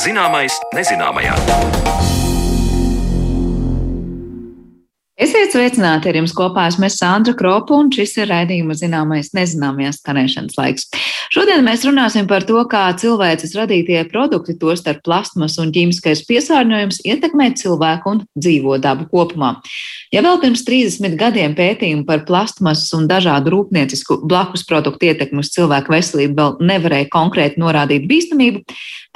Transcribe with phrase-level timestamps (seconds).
[0.00, 2.09] Zināmais nezināmajā.
[5.50, 6.68] Esiet sveicināti ar jums kopā.
[6.70, 10.84] Esmu Sandra Kropa un šis ir raidījuma zināmais nezināmajās skanēšanas laiks.
[11.34, 17.48] Šodien mēs runāsim par to, kā cilvēces radītie produkti, tostarp plasmas un ķīmiskais piesārņojums, ietekmē
[17.58, 19.56] cilvēku un dzīvo dabu kopumā.
[20.14, 25.50] Ja vēl pirms 30 gadiem pētījumi par plastmasas un dažādu rūpniecisku blakus produktu ietekmi uz
[25.54, 28.62] cilvēku veselību vēl nevarēja konkrēti norādīt bīstamību,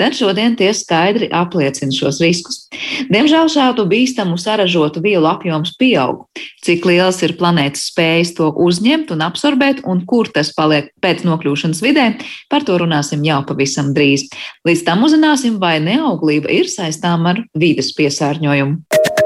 [0.02, 2.64] tad šodien tie skaidri apliecina šos riskus.
[3.06, 6.23] Diemžēl šādu bīstamu saražotu vielu apjoms pieaug.
[6.64, 11.82] Cik liels ir planētas spējas to uzņemt un absorbēt, un kur tas paliek pēc nokļūšanas
[11.84, 12.06] vidē,
[12.50, 14.26] par to runāsim jau pavisam drīz.
[14.66, 19.23] Līdz tam uzzināsim, vai neauglība ir saistām ar vides piesārņojumu.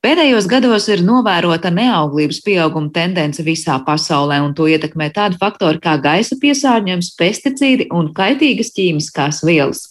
[0.00, 5.98] Pēdējos gados ir novērota neauglības pieauguma tendence visā pasaulē, un to ietekmē tādi faktori kā
[6.00, 9.82] gaisa piesārņojums, pesticīdi un kaitīgas ķīmiskās vielas.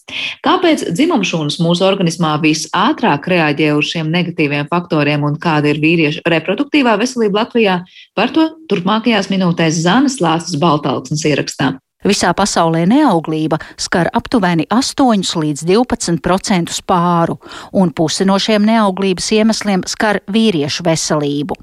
[0.42, 6.96] Kāpēc dzimumšūnas mūsu organismā visātrāk reaģē uz šiem negatīviem faktoriem un kāda ir vīriešu reproduktīvā
[6.98, 7.78] veselība Latvijā?
[8.18, 11.76] Par to turpmākajās minūtēs Zanas Lāsas Baltalksnes ierakstā.
[12.08, 17.36] Visā pasaulē neauglība skar aptuveni 8 līdz 12% pāru,
[17.75, 21.59] un pusi no šiem neauglības iemesliem skar vīriešu veselību.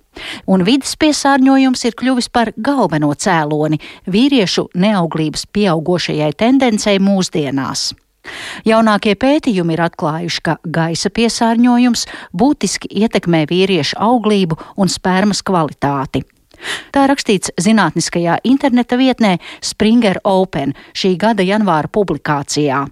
[0.53, 3.81] Un vidas piesārņojums ir kļuvis par galveno cēloni
[4.13, 7.95] vīriešu neauglības pieaugošajai tendencei mūsdienās.
[8.69, 12.07] Jaunākie pētījumi ir atklājuši, ka gaisa piesārņojums
[12.37, 16.27] būtiski ietekmē vīriešu auglību un spermas kvalitāti.
[16.93, 22.87] Tā rakstīts zinātniskajā interneta vietnē Springer Open šī gada janvāra publikācijā.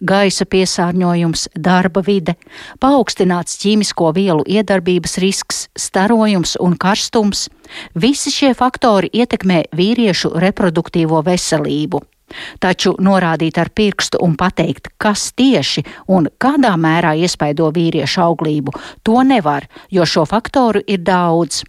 [0.00, 2.34] Gaisa piesārņojums, darba vide,
[2.80, 7.48] paaugstināts ķīmisko vielu iedarbības risks, starojums un karstums-
[8.04, 12.00] visi šie faktori ietekmē vīriešu reproduktīvo veselību.
[12.60, 19.22] Taču norādīt ar pirkstu un pateikt, kas tieši un kādā mērā iespaido vīriešu auglību, to
[19.22, 21.64] nevar, jo šo faktoru ir daudz.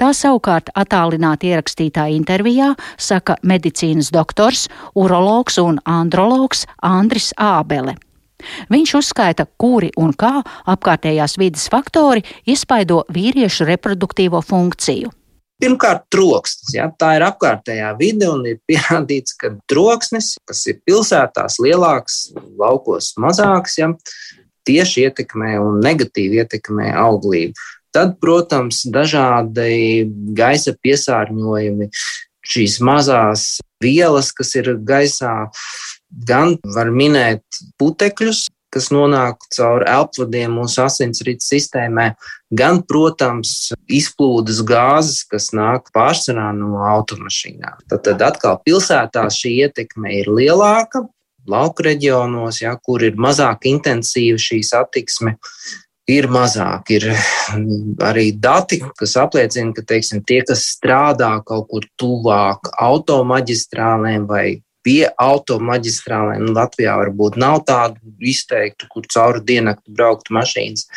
[0.00, 7.96] Tā savukārt attālināti ierakstītā intervijā saka medicīnas doktors, urologs un andrologs Andris Ābele.
[8.72, 15.12] Viņš uzskaita, kuri un kā apkārtējās vidas faktori iespaido vīriešu reproduktīvo funkciju.
[15.62, 16.72] Pirmkārt, troksnis.
[16.74, 23.12] Ja, tā ir apkārtējā vide, un ir pierādīts, ka troksnis, kas ir pilsētās lielāks, laukos
[23.22, 23.92] mazāks, ja,
[24.66, 27.68] tieši ietekmē un negatīvi ietekmē auglību.
[27.92, 31.90] Tad, protams, dažādi gaisa piesārņojumi,
[32.42, 35.50] šīs mazās vielas, kas ir gaisā,
[36.28, 37.44] gan var minēt
[37.80, 42.12] putekļus, kas nonāk caur elpvadiem mūsu asinsrites sistēmai,
[42.56, 47.84] gan, protams, izplūdes gāzes, kas nāk pārsvarā no automašīnām.
[47.92, 51.04] Tad, tad atkal pilsētā šī ietekme ir lielāka.
[51.50, 55.34] Lauku reģionos, ja, kur ir mazāk intensīva šī satiksme,
[56.10, 56.90] ir mazāk.
[56.96, 57.08] Ir
[58.02, 64.46] arī dati, kas apliecina, ka teiksim, tie, kas strādā kaut kur tuvāk automaģistrālēm vai
[64.82, 70.88] pie automaģistrālēm, nu, Latvijā varbūt nav tādu izteiktu, kur cauri diennakti brauktu mašīnas,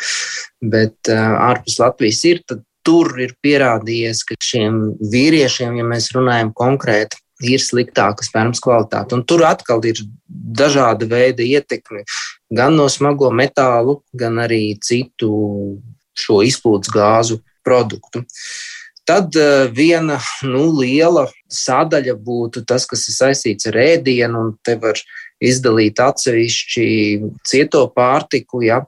[0.62, 2.42] bet uh, ārpus Latvijas ir.
[2.86, 4.76] Tur ir pierādījies, ka šiem
[5.10, 9.16] vīriešiem, ja mēs runājam konkrēti, ir sliktāka spermas kvalitāte.
[9.16, 12.04] Un tur atkal ir dažāda veida ietekme
[12.52, 15.30] gan no smago metālu, gan arī citu
[16.16, 18.24] šo izplūdes gāzu produktu.
[19.06, 24.74] Tad uh, viena nu, liela sadaļa būtu tas, kas ir saistīts ar ēdienu, un te
[24.82, 24.98] var
[25.38, 26.86] izdalīt atsevišķi
[27.46, 28.64] cieto pārtiku.
[28.66, 28.80] Ja?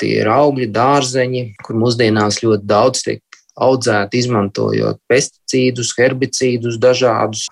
[0.00, 3.20] Tie ir augļi, dārzeņi, kur mūsdienās ļoti daudz tiek
[3.58, 7.48] audzēti, izmantojot pesticīdus, herbicīdus dažādus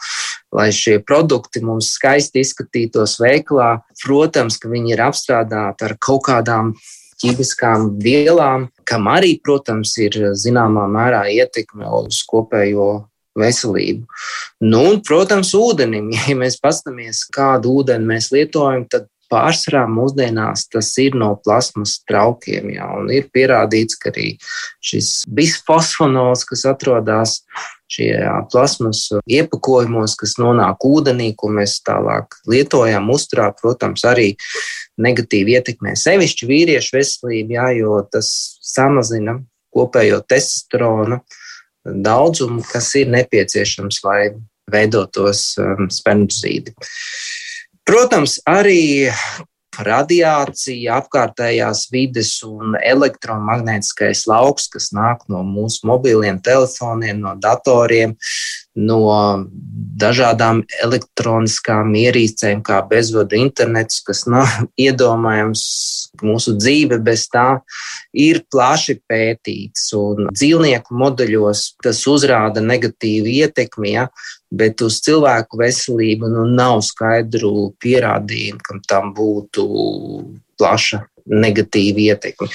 [0.57, 3.81] lai šie produkti mums skaisti izskatītos veiklā.
[4.05, 6.73] Protams, ka viņi ir apstrādāti ar kaut kādām
[7.21, 14.05] ķīmiskām vielām, kam arī, protams, ir zināmā mērā ietekme uz kopējo veselību.
[14.65, 20.91] Nu, un, protams, ūdenim, ja mēs paskatāmies, kādu ūdeni mēs lietojam, tad pārsvarā mūsdienās tas
[21.03, 22.71] ir no plasmas traukiem.
[22.77, 24.35] Jā, ir pierādīts, ka arī
[24.85, 27.41] šis bisfosfonols, kas atrodas
[27.93, 28.11] šie
[28.51, 34.33] plasmas iepakojumos, kas nonāk ūdenī, ko mēs tālāk lietojam, uzturā, protams, arī
[35.03, 38.31] negatīvi ietekmē sevišķi vīriešu veselību, jā, jo tas
[38.65, 39.39] samazina
[39.77, 41.21] kopējo testosteronu
[41.87, 44.21] daudzumu, kas ir nepieciešams, lai
[44.73, 46.75] veidotos um, spermidzīdi.
[47.87, 49.07] Protams, arī
[49.85, 58.17] radiācija, apkārtējās vides un elektromagnētiskais lauks, kas nāk no mūsu mobiliem telefoniem, no datoriem,
[58.77, 59.01] no
[60.03, 64.49] dažādām elektroniskām ierīcēm, kā bezvadu internets, kas nav
[64.89, 65.67] iedomājams.
[66.25, 67.61] Mūsu dzīve bez tā
[68.17, 74.07] ir plaši pētīts, un dzīvnieku modeļos tas uzrāda negatīvu ietekmi, ja,
[74.51, 79.67] bet uz cilvēku veselību nu, nav skaidru pierādījumu, kam tam būtu
[80.57, 82.49] plaša negatīva ietekme.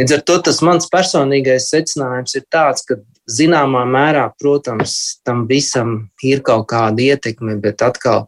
[0.00, 2.98] Līdz ar to tas mans personīgais secinājums ir tāds, ka
[3.30, 5.94] zināmā mērā, protams, tam visam
[6.26, 8.24] ir kaut kāda ietekme, bet atkal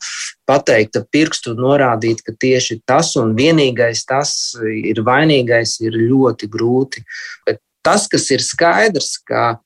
[0.49, 7.05] pateikt ar pirkstu norādīt, ka tieši tas un vienīgais tas ir vainīgais, ir ļoti grūti.
[7.49, 9.59] Bet Tas, kas ir skaidrs, ka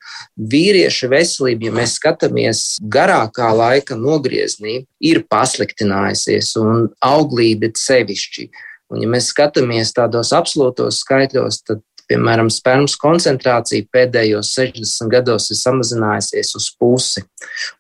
[0.50, 8.49] vīrieša veselība, ja mēs skatāmies garākā laika nogriezienī, ir pasliktinājusies un auglība sevišķi.
[8.93, 15.61] Un, ja mēs skatāmies tādos absolūtos skaitļos, tad, piemēram, spermas koncentrācija pēdējos 60 gados ir
[15.61, 17.25] samazinājusies uz pusi.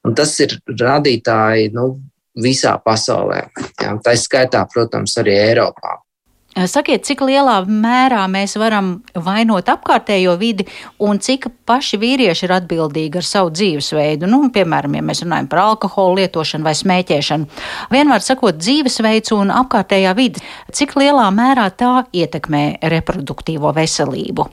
[0.04, 1.94] Un tas ir rādītāji nu,
[2.38, 3.46] visā pasaulē.
[3.80, 5.96] Jā, tā ir skaitā, protams, arī Eiropā.
[6.56, 10.64] Sakiet, cik lielā mērā mēs varam vainot apkārtējo vidi
[11.04, 14.26] un cik paši vīrieši ir atbildīgi ar savu dzīvesveidu?
[14.26, 17.60] Nu, piemēram, ja mēs runājam par alkoholu lietošanu vai smēķēšanu.
[17.94, 20.42] Vienmēr sakot, dzīvesveids un apkārtējā vide,
[20.74, 24.48] cik lielā mērā tā ietekmē reproduktīvo veselību?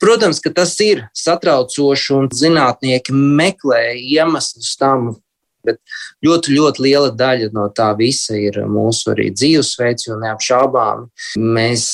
[0.00, 5.10] Protams, ka tas ir satraucoši un zinātnieki meklē iemeslus tam,
[5.66, 5.80] Bet
[6.24, 11.08] ļoti, ļoti liela daļa no tā visa ir mūsu arī dzīvesveids, jo neapšaubām
[11.40, 11.86] mēs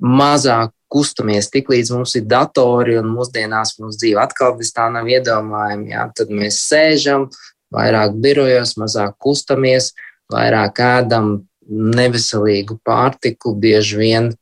[0.00, 5.08] mazāk kustamies tik līdz mums ir datori un mūsdienās mums dzīve atkal bez tā nav
[5.10, 5.86] iedomājama.
[5.92, 7.28] Jā, tad mēs sēžam,
[7.74, 9.92] vairāk birojos, mazāk kustamies,
[10.32, 11.36] vairāk ēdam
[11.70, 14.32] neveselīgu pārtiku, bieži vien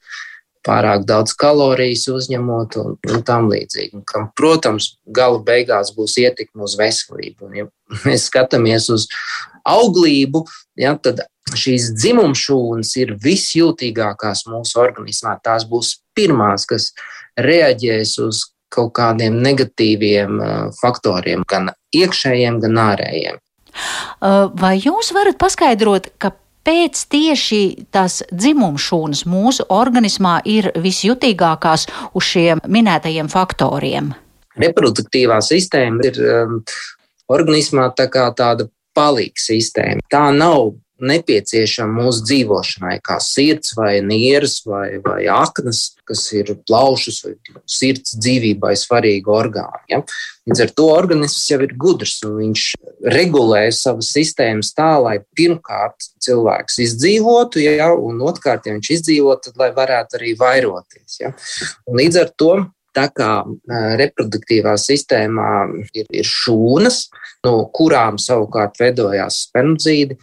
[0.68, 3.96] pārāk daudz kalorijas uzņemot un, un tam līdzīgi.
[3.98, 7.48] Un, kam, protams, gala beigās būs ietekme uz veselību.
[7.48, 7.66] Un, ja
[8.04, 9.08] mēs skatāmies uz
[9.68, 10.44] auglību,
[10.80, 11.24] ja, tad
[11.56, 15.38] šīs dzimumšūnas ir visjūtīgākās mūsu organismā.
[15.44, 16.92] Tās būs pirmās, kas
[17.40, 23.38] reaģēs uz kaut kādiem negatīviem uh, faktoriem, gan iekšējiem, gan ārējiem.
[24.20, 26.34] Uh, vai jūs varat paskaidrot, ka
[26.68, 34.10] kāpēc tieši tās dzimumšūnas mūsu organismā ir visjutīgākās uz šiem minētajiem faktoriem?
[34.60, 36.58] Reproduktīvā sistēma ir um,
[37.32, 40.04] organismā tā kā tāda palīga sistēma.
[40.12, 47.20] Tā nav nepieciešama mūsu dzīvošanai, kā sirds vai nieres vai, vai aknas, kas ir plaušas
[47.24, 47.34] vai
[47.68, 49.82] sirds dzīvībai svarīgi orgāni.
[49.92, 50.00] Ja?
[50.48, 52.64] Līdz ar to organisms jau ir gudrs un viņš
[53.14, 57.92] regulē savas sistēmas tā, lai pirmkārt cilvēks izdzīvotu, ja?
[57.94, 61.20] un otrkārt, ja viņš izdzīvo, tad lai varētu arī vairoties.
[61.22, 61.34] Ja?
[61.86, 62.52] Un līdz ar to
[62.96, 63.32] Tā kā
[64.00, 65.50] reproduktīvā sistēmā
[65.92, 67.02] ir, ir šūnas,
[67.46, 70.16] no kurām savukārt veidojās spermzīdi,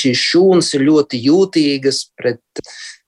[0.00, 2.62] šīs šūnas ir ļoti jūtīgas pret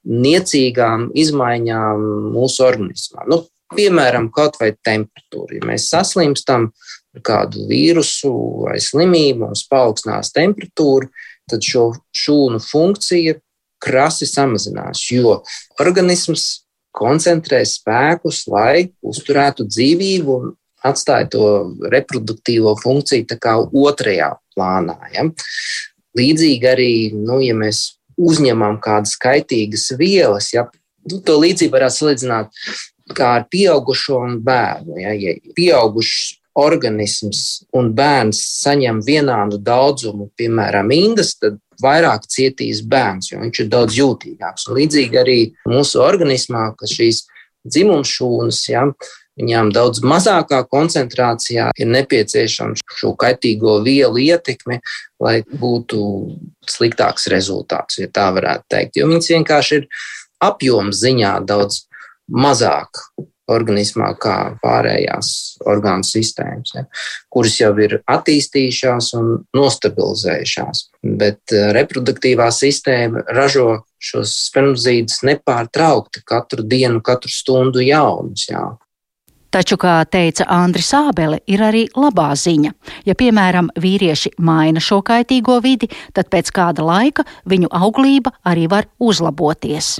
[0.09, 2.05] niecīgām izmaiņām
[2.35, 3.27] mūsu organismā.
[3.29, 3.43] Nu,
[3.75, 5.59] piemēram, kaut vai temperatūra.
[5.59, 6.71] Ja mēs saslimstam
[7.17, 8.33] ar kādu vīrusu
[8.65, 11.11] vai slimību, mums paaugstinās temperatūra,
[11.49, 13.39] tad šo šūnu funkcija
[13.83, 15.39] krasi samazinās, jo
[15.81, 16.65] organisms
[16.99, 20.55] koncentrē spēkus, lai uzturētu dzīvību un
[20.89, 21.45] atstāja to
[21.93, 23.27] reproduktīvo funkciju
[23.85, 24.99] otrajā plānā.
[25.15, 25.27] Ja?
[26.19, 27.85] Līdzīgi arī, nu, ja mēs
[28.19, 30.67] uzņemam kādas kaitīgas vielas, ja,
[31.09, 32.63] nu, to līdzību varētu salīdzināt
[33.17, 34.99] kā ar pieaugušo un bērnu.
[35.01, 43.31] Ja, ja pieaugušs organisms un bērns saņem vienādu daudzumu, piemēram, indas, tad vairāk cietīs bērns,
[43.33, 44.67] jo viņš ir daudz jūtīgāks.
[44.69, 45.39] Un līdzīgi arī
[45.71, 47.23] mūsu organismā, ka šīs
[47.69, 48.85] dzimumšūnas, ja,
[49.39, 54.81] Viņām daudz mazākā koncentrācijā ir nepieciešama šo kaitīgo vielu ietekme,
[55.23, 56.03] lai būtu
[56.69, 58.99] sliktāks rezultāts, ja tā varētu teikt.
[58.99, 59.89] Jo viņas vienkārši ir
[60.43, 61.85] apjoma ziņā daudz
[62.29, 63.07] mazāk
[63.49, 65.31] organismā kā pārējās
[65.69, 66.85] orgānu sistēmas, ja,
[67.33, 70.83] kuras jau ir attīstījušās un nostabilizējušās.
[71.21, 78.47] Bet eh, reproduktīvā sistēma ražo šos spermzīdus nepārtraukti katru dienu, katru stundu jaunus.
[78.51, 78.67] Jā.
[79.49, 82.75] Taču, kā teica Andris Ābele, ir arī labā ziņa.
[83.09, 88.91] Ja, piemēram, vīrieši maina šo kaitīgo vidi, tad pēc kāda laika viņu auglība arī var
[89.01, 89.97] uzlaboties.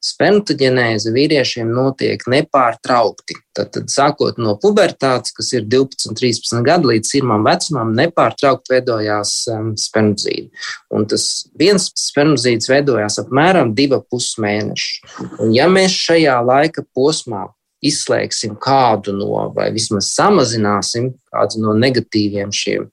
[0.00, 3.36] Spermatoģenēze vīriešiem notiek nepārtraukti.
[3.56, 9.34] Tad, tad sākot no pubertātes, kas ir 12, 13 gadi līdz pirmam vecumam, nepārtraukti veidojās
[9.52, 10.48] um, spermzīdi.
[10.96, 11.26] Un tas
[11.60, 15.16] viens spermzīds veidojās apmēram 2,5 mēnešus.
[15.44, 17.46] Un ja mēs šajā laika posmā
[17.84, 22.90] izslēgsim kādu no, vai vismaz samazināsim kādu no negatīviem šiem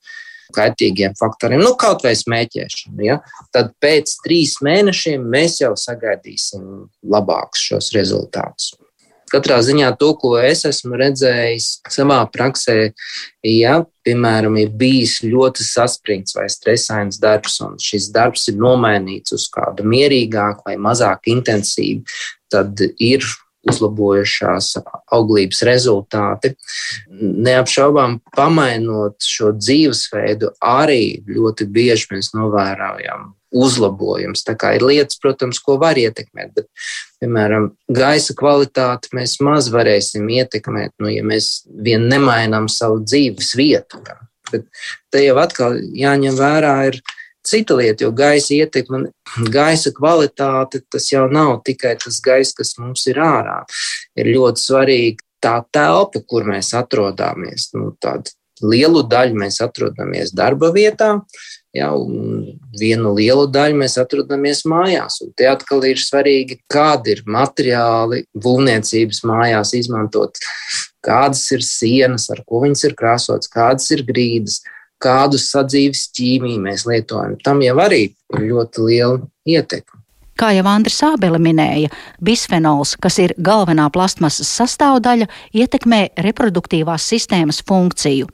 [0.55, 3.03] kaitīgiem faktoriem, nu, kaut vai smēķēšanu.
[3.03, 3.19] Ja?
[3.55, 8.73] Tad pēc trīs mēnešiem mēs jau sagaidīsim labākus šos rezultātus.
[9.27, 12.93] Katrā ziņā to, ko es esmu redzējis savā praksē,
[13.43, 19.49] ja, piemēram, ir bijis ļoti saspringts vai stresains darbs, un šis darbs ir nomainīts uz
[19.51, 22.07] kādu mierīgāku vai mazāk intensīvu,
[22.47, 23.27] tad ir
[23.67, 24.73] uzlabojušās
[25.13, 26.53] auglības rezultāti.
[27.21, 34.43] Neapšaubām, pamainot šo dzīvesveidu, arī ļoti bieži mēs novērojam uzlabojums.
[34.47, 36.67] Tā kā ir lietas, protams, ko var ietekmēt, bet,
[37.21, 44.01] piemēram, gaisa kvalitāti mēs maz varēsim ietekmēt, nu, ja mēs vien nemainām savu dzīves vietu.
[44.51, 44.67] Bet
[45.11, 46.99] te jau atkal jāņem vērā ir
[47.47, 49.07] cita lieta, jo gaisa ietekme,
[49.53, 53.61] gaisa kvalitāte, tas jau nav tikai tas gaiss, kas mums ir ārā.
[54.19, 57.69] Ir ļoti svarīgi tā telpa, kur mēs atrodamies.
[57.75, 61.11] Nu, tādu lielu daļu mēs atrodamies darba vietā,
[61.75, 61.91] ja,
[62.79, 65.19] vienu lielu daļu mēs atrodamies mājās.
[65.37, 70.41] Te atkal ir svarīgi, kādi ir materiāli būvniecības mājās izmantot,
[71.05, 74.63] kādas ir sienas, ar ko viņas ir krāsotas, kādas ir grīdas
[75.03, 77.37] kādus sadzīves ķīmiju mēs lietojam.
[77.43, 80.01] Tam jau arī ir ļoti liela ietekme.
[80.37, 81.89] Kā jau Andris Ābele minēja,
[82.21, 85.25] bisfenols, kas ir galvenā plastmasas sastāvdaļa,
[85.57, 88.29] ietekmē reproduktīvās sistēmas funkciju.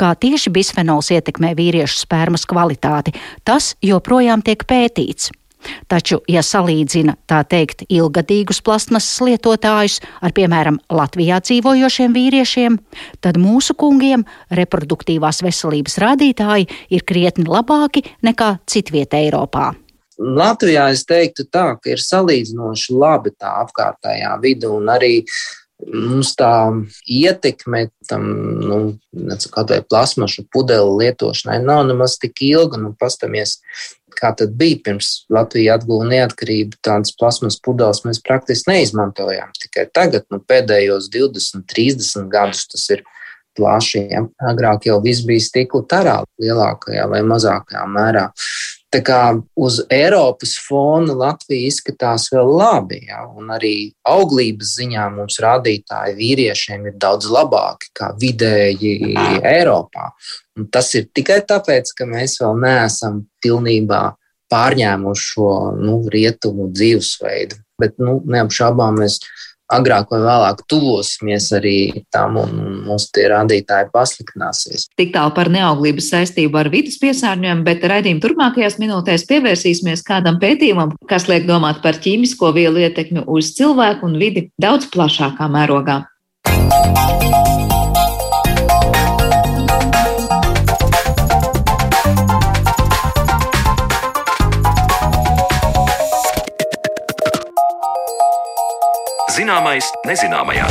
[0.00, 3.12] Kā tieši bisfenols ietekmē vīriešu spermas kvalitāti,
[3.44, 5.28] tas joprojām tiek pētīts.
[5.90, 12.78] Taču, ja salīdzina tā teikt ilgadīgus plastmasas lietotājus ar, piemēram, Latvijā dzīvojošiem vīriešiem,
[13.24, 19.72] tad mūsu kungiem reproduktīvās veselības rādītāji ir krietni labāki nekā citvietē Eiropā.
[20.22, 25.16] Latvijā es teiktu tā, ka ir salīdzinoši labi tā apkārtējā vide un arī
[25.82, 26.52] mums tā
[27.10, 28.26] ietekme tam,
[28.62, 28.78] nu,
[29.54, 32.78] kādai plasmašu pudeli lietošanai nav nemaz tik ilga.
[32.80, 33.58] Nu, pastamies
[34.22, 39.50] kā tad bija pirms Latvija atguva neatkarību, tādas plasmas pudeles mēs praktiski neizmantojām.
[39.64, 43.02] Tikai tagad, nu, pēdējos 20, 30 gadus tas ir
[43.58, 44.06] plaši.
[44.12, 44.24] Ja?
[44.52, 48.28] Agrāk jau viss bija stikla tarā lielākajā vai mazākajā mērā.
[48.92, 49.20] Tā kā
[49.56, 53.22] uz Eiropas fona Latvija izskatās vēl labi, ja?
[53.24, 53.74] un arī
[54.08, 60.10] auglības ziņā mums rādītāji vīriešiem ir daudz labāki kā vidēji Eiropā.
[60.60, 64.02] Un tas ir tikai tāpēc, ka mēs vēl neesam pilnībā
[64.52, 67.62] pārņēmuši šo nu, rietumu dzīvesveidu.
[67.80, 69.22] Bet nu, neapšaubām mēs
[69.72, 71.76] agrāk vai vēlāk tuvosimies arī
[72.14, 74.88] tam, un mums tie rādītāji pasliktināsies.
[74.98, 80.96] Tik tālu par neauglības saistību ar vidas piesārņojumu, bet raidījuma turpmākajās minūtēs pievērsīsimies kādam pētījumam,
[81.10, 86.02] kas liek domāt par ķīmisko vielu ietekmi uz cilvēku un vidi daudz plašākā mērogā.
[99.42, 100.68] Zināmais nezināmajā.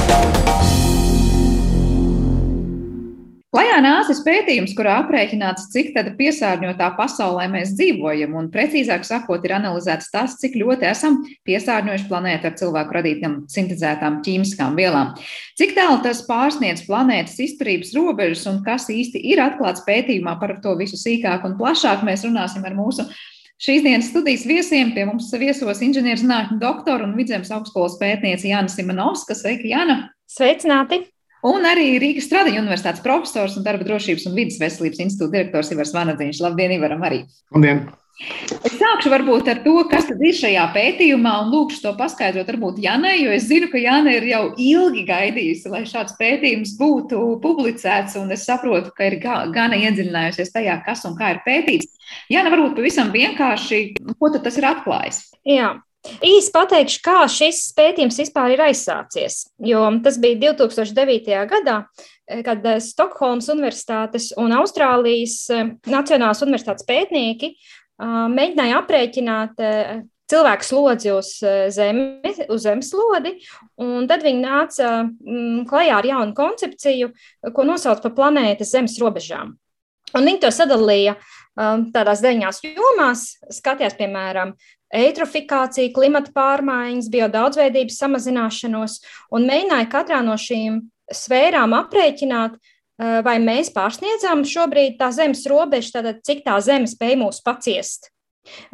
[3.51, 10.07] Klajā nācis pētījums, kurā aprēķināts, cik piesārņotā pasaulē mēs dzīvojam, un precīzāk sakot, ir analizēts
[10.13, 11.17] tas, cik ļoti esam
[11.49, 15.11] piesārņojuši planētu ar cilvēku radītām sintēzētām ķīmiskām vielām.
[15.59, 20.77] Cik tālu tas pārsniedz planētas izturības robežas un kas īsti ir atklāts pētījumā par to
[20.79, 23.09] visu sīkāk un plašāk, mēs runāsim ar mūsu
[23.61, 29.37] Šīs dienas studijas viesiem pie mums viesos inženierzinātņu doktora un vidzemes augstskolas pētniece Jāna Simonovska.
[29.37, 29.97] Sveika, Jāna!
[30.25, 31.03] Sveicināti!
[31.45, 35.93] Un arī Rīgas Stradiņu universitātes profesors un darba drošības un vidas veselības institūta direktors Ivars
[35.93, 36.41] Vanadziņš.
[36.41, 37.27] Labdien, Ivaram arī!
[37.53, 37.85] Labdien!
[38.61, 42.81] Es sākšu varbūt ar to, kas tad ir šajā pētījumā, un lūkšu to paskaidrot varbūt
[42.83, 48.17] Janai, jo es zinu, ka Jana ir jau ilgi gaidījusi, lai šāds pētījums būtu publicēts,
[48.21, 51.89] un es saprotu, ka ir gana iedziļinājusies tajā, kas un kā ir pētīts.
[52.31, 53.83] Jana, varbūt pavisam vienkārši,
[54.19, 55.23] ko tad tas ir atklājis?
[55.47, 55.73] Jā.
[56.25, 59.43] Īsi pateikšu, kā šis pētījums vispār ir aizsācies.
[59.61, 61.35] Jo tas bija 2009.
[61.51, 61.75] gadā,
[62.45, 67.51] kad Stokholmas Universitātes un Austrālijas eh, Nacionālās Universitātes pētnieki
[68.01, 69.62] mēģināja aprēķināt
[70.31, 71.31] cilvēku slodzi uz,
[71.75, 73.36] zemi, uz zemeslodi,
[73.81, 77.12] un tad viņi nāca mm, klajā ar jaunu koncepciju,
[77.55, 79.55] ko nosauc par planētas zemes robežām.
[80.12, 81.15] Un viņi to sadalīja
[81.55, 84.55] tādās deviņās jomās, skatījās, piemēram,
[84.91, 88.98] eitrofikāciju, klimata pārmaiņas, biodaudzveidības samazināšanos,
[89.36, 90.81] un mēģināja katrā no šīm
[91.15, 92.58] sfērām aprēķināt,
[93.01, 98.12] vai mēs pārsniedzam šobrīd tā zemes robežu, tātad cik tā zeme spēj mūs paciest,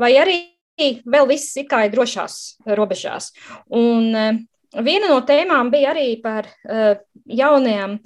[0.01, 0.41] vai arī
[0.77, 3.31] vēl viss ir kā ir drošās robežās.
[3.73, 4.39] Un, eh,
[4.83, 7.97] viena no tēmām bija arī par uh, jaunajām,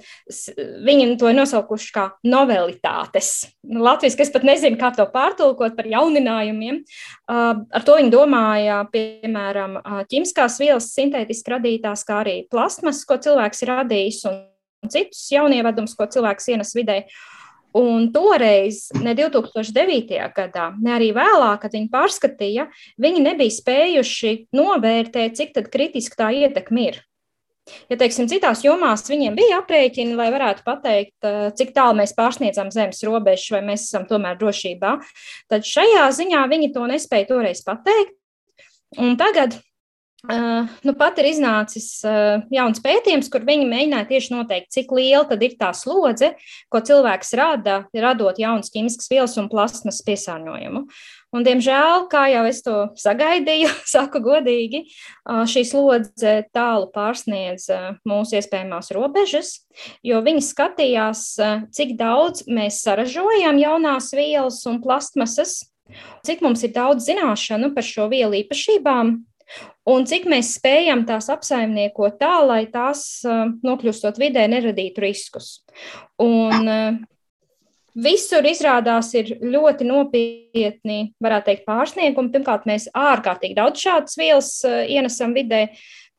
[0.86, 3.48] viņi to nosaukuši kā novelitātes.
[3.66, 6.80] Latvijas, es pat nezinu, kā to pārtulkot par jauninājumiem.
[7.26, 13.66] Uh, ar to viņi domāja, piemēram, ķīmiskās vielas sintētiski radītās, kā arī plasmas, ko cilvēks
[13.66, 14.40] ir radījis, un
[14.90, 17.02] citus jaunievedumus, ko cilvēks ienes vidē.
[17.78, 20.18] Un toreiz, ne 2009.
[20.36, 22.66] gadā, ne arī vēlāk, kad viņi pārskatīja,
[23.00, 27.00] viņi nebija spējuši novērtēt, cik kritiski tā ietekme ir.
[27.88, 31.14] Ja teiksim, citās jomās viņiem bija aprēķini, lai varētu pateikt,
[31.56, 34.96] cik tālu mēs pārsniedzam zemes robežu, vai mēs esam tomēr drošībā,
[35.52, 38.16] tad šajā ziņā viņi to nespēja toreiz pateikt.
[39.00, 39.56] Un tagad
[40.22, 45.34] Uh, nu, pat ir iznācis uh, jauns pētījums, kur viņi mēģināja tieši noteikt, cik liela
[45.34, 46.28] ir tā slodze,
[46.70, 50.84] ko cilvēks rada, radot jaunas ķīmiskas vielas un plasmas piesārņojumu.
[51.34, 57.66] Un, diemžēl, kā jau es to sagaidīju, saku godīgi, uh, šī slodze tālu pārsniedz
[58.06, 59.50] mūsu iespējamās robežas,
[60.06, 61.24] jo viņi skatījās,
[61.74, 65.64] cik daudz mēs saražojam jaunās vielas un plastmasas,
[66.22, 69.16] cik mums ir daudz zināšanu par šo vielu īpašībām,
[69.92, 75.56] un cik mēs spējam tās apsaimniekot tā, lai tās nokļūstot vidē neradītu riskus.
[76.22, 77.02] Un,
[77.92, 82.30] Visur izrādās ir ļoti nopietni, varētu teikt, pārsniegumi.
[82.32, 85.66] Pirmkārt, mēs ārkārtīgi daudz šādas vielas ienesam vidē.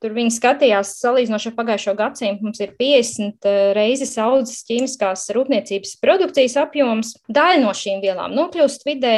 [0.04, 6.60] Tur viņi skatījās, salīdzinoši ar pagājušo gadsimtu, mums ir 50 reizes audzes ķīmiskās rūpniecības produkcijas
[6.62, 7.16] apjoms.
[7.32, 9.16] Daļa no šīm vielām nokļūst vidē,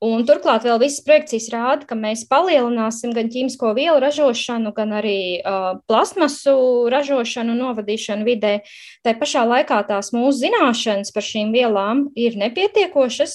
[0.00, 5.42] Un turklāt vēl visas projekcijas rāda, ka mēs palielināsim gan ķīmisko vielu ražošanu, gan arī
[5.44, 6.54] uh, plasmasu
[6.88, 8.54] ražošanu, novadīšanu vidē.
[9.04, 13.34] Tā pašā laikā tās mūsu zināšanas par šīm vielām ir nepietiekošas.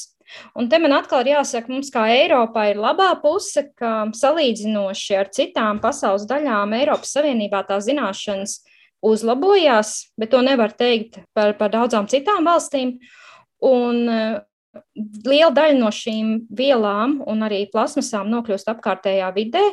[0.58, 5.30] Un te man atkal ir jāsaka, mums kā Eiropā ir labā puse, ka salīdzinoši ar
[5.38, 8.58] citām pasaules daļām Eiropas Savienībā tās zināšanas
[9.06, 12.98] uzlabojās, bet to nevar teikt par, par daudzām citām valstīm.
[13.62, 14.02] Un
[15.26, 19.64] liela daļa no šīm vielām un arī plasmasām nokļūst apkārtējā vidē.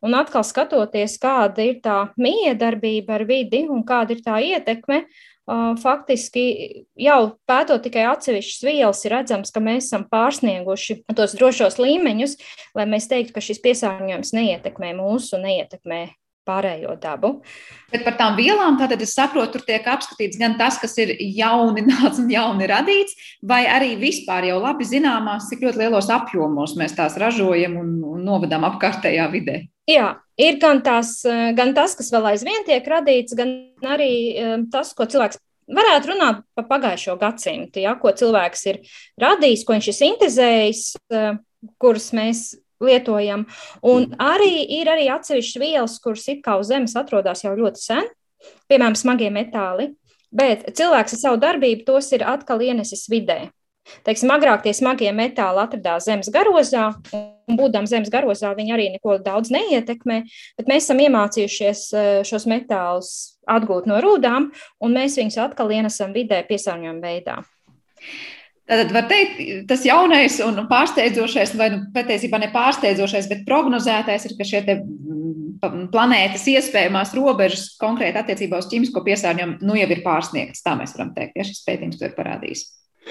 [0.00, 5.02] Un atkal skatoties, kāda ir tā miedarbība ar vidi un kāda ir tā ietekme,
[5.82, 6.44] faktiski
[7.00, 12.36] jau pētot tikai atsevišķas vielas, ir redzams, ka mēs esam pārsnieguši tos drošos līmeņus,
[12.78, 16.06] lai mēs teiktu, ka šis piesārņojums neietekmē mūsu, neietekmē
[16.50, 17.32] pārējo dabu.
[17.90, 22.20] Bet par tām vielām, tātad es saprotu, tur tiek apskatīts gan tas, kas ir jaunināts
[22.22, 27.18] un jauni radīts, vai arī vispār jau labi zināmās, cik ļoti lielos apjomos mēs tās
[27.20, 29.62] ražojam un, un novadām apkārtējā vidē.
[29.90, 31.20] Jā, ir gan, tās,
[31.56, 33.54] gan tas, kas vēl aizvien tiek radīts, gan
[33.90, 38.80] arī eh, tas, ko cilvēks varētu runāt par pagājušo gadsimtu, ja, ko cilvēks ir
[39.22, 40.84] radījis, ko viņš ir sintēzējis,
[41.14, 41.30] eh,
[41.82, 42.44] kurus mēs
[42.84, 43.46] lietojam.
[43.82, 44.18] Un mm.
[44.20, 48.10] arī ir arī atsevišķas vielas, kuras it kā uz Zemes atrodas jau ļoti sen,
[48.70, 49.90] piemēram, smagie metāli,
[50.32, 53.48] bet cilvēks ar savu darbību tos ir atkal ienesis vidē.
[54.06, 59.16] Teiksim, agrāk tie smagie metāli atradās zemes garozā, un būdami zemes garozā, viņi arī neko
[59.24, 60.18] daudz neietekmē,
[60.60, 63.12] bet mēs esam iemācījušies eh, šos metālus
[63.50, 64.50] atgūt no rūdām,
[64.84, 67.40] un mēs viņus atkal ienesam vidē piesārņojuma veidā.
[68.70, 74.34] Tad var teikt, tas jaunais un pārsteidzošais, vai nu, patiesībā ne pārsteidzošais, bet prognozētais ir,
[74.38, 80.62] ka šie mm, planētas iespējamās robežas konkrēti attiecībā uz ķīmisko piesārņojumu nu jau ir pārsniegtas.
[80.62, 82.62] Tā mēs varam teikt, ja šis pētījums to ir parādījis.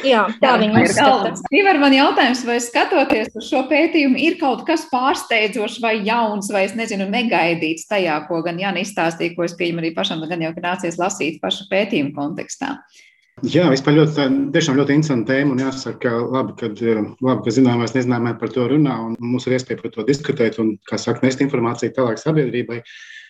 [0.06, 1.34] Jā, tā viņa ir galva.
[1.60, 6.64] Ivar, man jautājums, vai skatoties uz šo pētījumu, ir kaut kas pārsteidzošs vai jauns, vai
[6.70, 10.56] es nezinu, negaidīts tajā, ko gan Jānis izstāstīja, ko es pieņemu arī pašam, gan jau,
[10.64, 12.78] nācies lasīt pašu pētījumu kontekstā.
[12.78, 13.06] Uh,
[13.48, 14.26] Jā, vispār ļoti,
[14.56, 15.56] tiešām ļoti interesanta tēma.
[15.62, 16.82] Jāsaka, labi, kad,
[17.24, 20.74] labi, ka zināmais nezināmais par to runā un mums ir iespēja par to diskutēt un,
[20.90, 22.82] kā saka, nest informāciju tālāk sabiedrībai.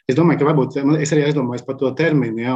[0.10, 2.42] Es domāju, ka varbūt es arī aizdomājos par to terminu.
[2.42, 2.56] Ja,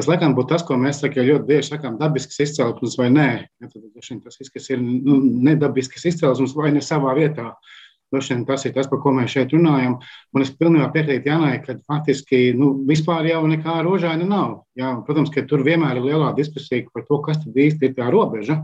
[0.00, 3.28] tas laikam būtu tas, ko mēs saka, ļoti bieži sakām, dabisks izcelsmes vai nē.
[3.62, 3.84] Ja, tad,
[4.26, 7.52] tas ir nu, nedabisks izcelsmes vai ne savā vietā.
[7.52, 7.79] Uh,
[8.10, 9.98] Droši vien tas ir tas, par ko mēs šeit runājam.
[10.34, 14.56] Un es pilnībā piekrītu Janai, ka faktiski nu, vispār jau nekā rožaina nav.
[14.78, 18.10] Jā, protams, ka tur vienmēr ir lielā diskusija par to, kas tad īsti ir tā
[18.10, 18.58] robeža.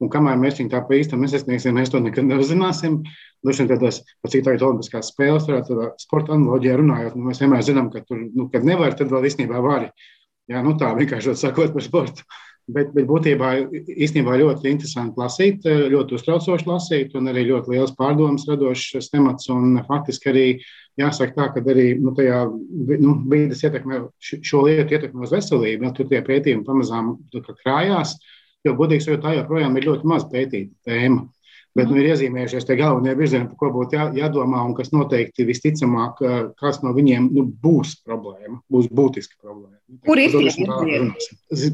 [0.00, 3.02] Un kamēr mēs viņu tā pa īstam nesasniegsim, mēs to nekad neuzzināsim.
[3.44, 3.98] Droši vien tādas,
[4.32, 8.22] cik tā ir olimpiskās spēles, tādā sporta analoģijā runājot, nu, mēs vienmēr zinām, ka tur,
[8.32, 9.90] nu, kad nevar, tad vēl īstenībā vari.
[10.50, 12.24] Jā, nu tā vienkārši sakot par sportu.
[12.74, 18.46] Bet, bet būtībā īstenībā ļoti interesanti lasīt, ļoti uztraucoši lasīt, un arī ļoti liels pārdomas
[18.48, 19.48] radošs temats.
[19.88, 20.44] Faktiski arī
[21.00, 22.42] jāsaka tā, ka arī nu, tajā
[23.00, 28.16] nu, vidas ietekme, šo lietu ietekme uz veselību, nu, tur tie pētījumi pamazām krājās,
[28.66, 31.26] jo, godīgi sakot, tā joprojām ir ļoti maz pētīta tēma.
[31.78, 35.46] Bet nu, ir iezīmējušies tie galvenie virzieni, par ko būtu jā, jādomā, un kas noteikti
[35.46, 36.18] visticamāk,
[36.58, 39.78] kāds no viņiem nu, būs problēma, būs būtiska problēma.
[40.06, 41.12] Kur ir tie virzieni?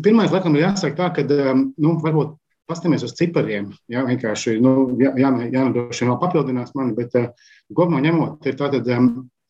[0.05, 2.37] Pirmais, laikam, ir jāsaka tā, ka nu, varbūt
[2.69, 3.71] paskatāmies uz cipariem.
[3.93, 7.17] Jā, vienkārši jā, jā, jānodrošina vēl papildinās mani, bet
[7.73, 8.93] kopumā ņemot, ir tātad,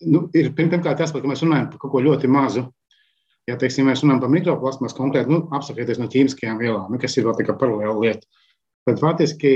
[0.06, 2.68] nu, ir pirmkārt jāsaprot, ka mēs runājam par kaut ko ļoti mazu.
[3.46, 7.26] Ja teiksim, mēs runājam par mikroplasmas konkrēti, nu, apsakieties no ķīmiskajām vielām, nu, kas ir
[7.28, 8.26] vēl tikai paralēla lieta.
[8.86, 9.52] Tad faktiski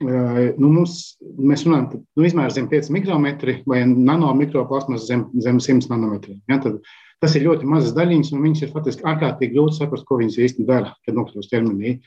[0.00, 6.38] nu, mums, mēs runājam, nu, izmērs zem 5 mikrometri vai nanomikroplasmas zem, zem 100 nanometriem.
[6.48, 6.78] Ja, tad,
[7.20, 10.64] tas ir ļoti mazas daļiņas, un viņas ir faktiski ārkārtīgi grūti saprast, ko viņas īsti
[10.68, 11.98] dara, kad nokļūst ķermenī.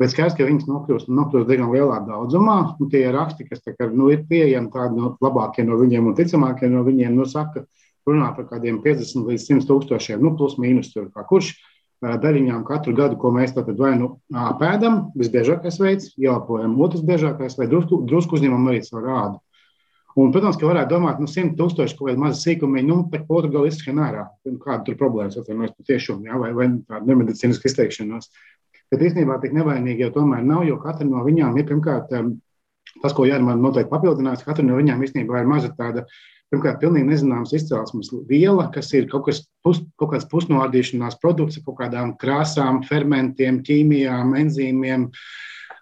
[0.00, 2.56] Bet skaidrs, ka viņas nokļūst nokļūst diezgan lielā daudzumā.
[2.94, 6.86] Tie raksti, kas kā, nu, ir pieejami, tādi no labākie no viņiem un ticamākie no
[6.86, 7.66] viņiem, nu, saka,
[8.08, 11.52] runā par kādiem 50 līdz 100 tūkstošiem, nu, plus mīnus tur kā kurš
[12.00, 14.14] daļiņām katru gadu, ko mēs tātad vai nu
[14.60, 19.40] pēdam, visbiežākais veids, ielapojam, otrs biežākais, vai drusku, drusku uzņemam arī savu rādu.
[20.18, 23.68] Un, protams, ka varētu domāt, nu, 100 tūkstoši kaut kāda maza sīkuma, nu, otru galu
[23.70, 24.24] izskan ārā.
[24.64, 28.32] Kāda tur problēmas atvainojas patiešām, jā, vai, vai tāda nemedicīniska izteikšanās.
[28.90, 33.28] Bet īstenībā tik nevainīgi jau tomēr nav, jo katra no viņām ir pirmkārt tas, ko
[33.28, 36.08] Jārmāna noteikti papildinās, katra no viņām īstenībā ir maza tāda
[36.50, 41.66] Pirmkārt, pilnīgi nezināms izcelsmes viela, kas ir kaut, kas pus, kaut kāds pusnoādīšanās produkts ar
[41.68, 45.04] kaut kādām krāsām, fermentiem, ķīmijām, enzīmiem,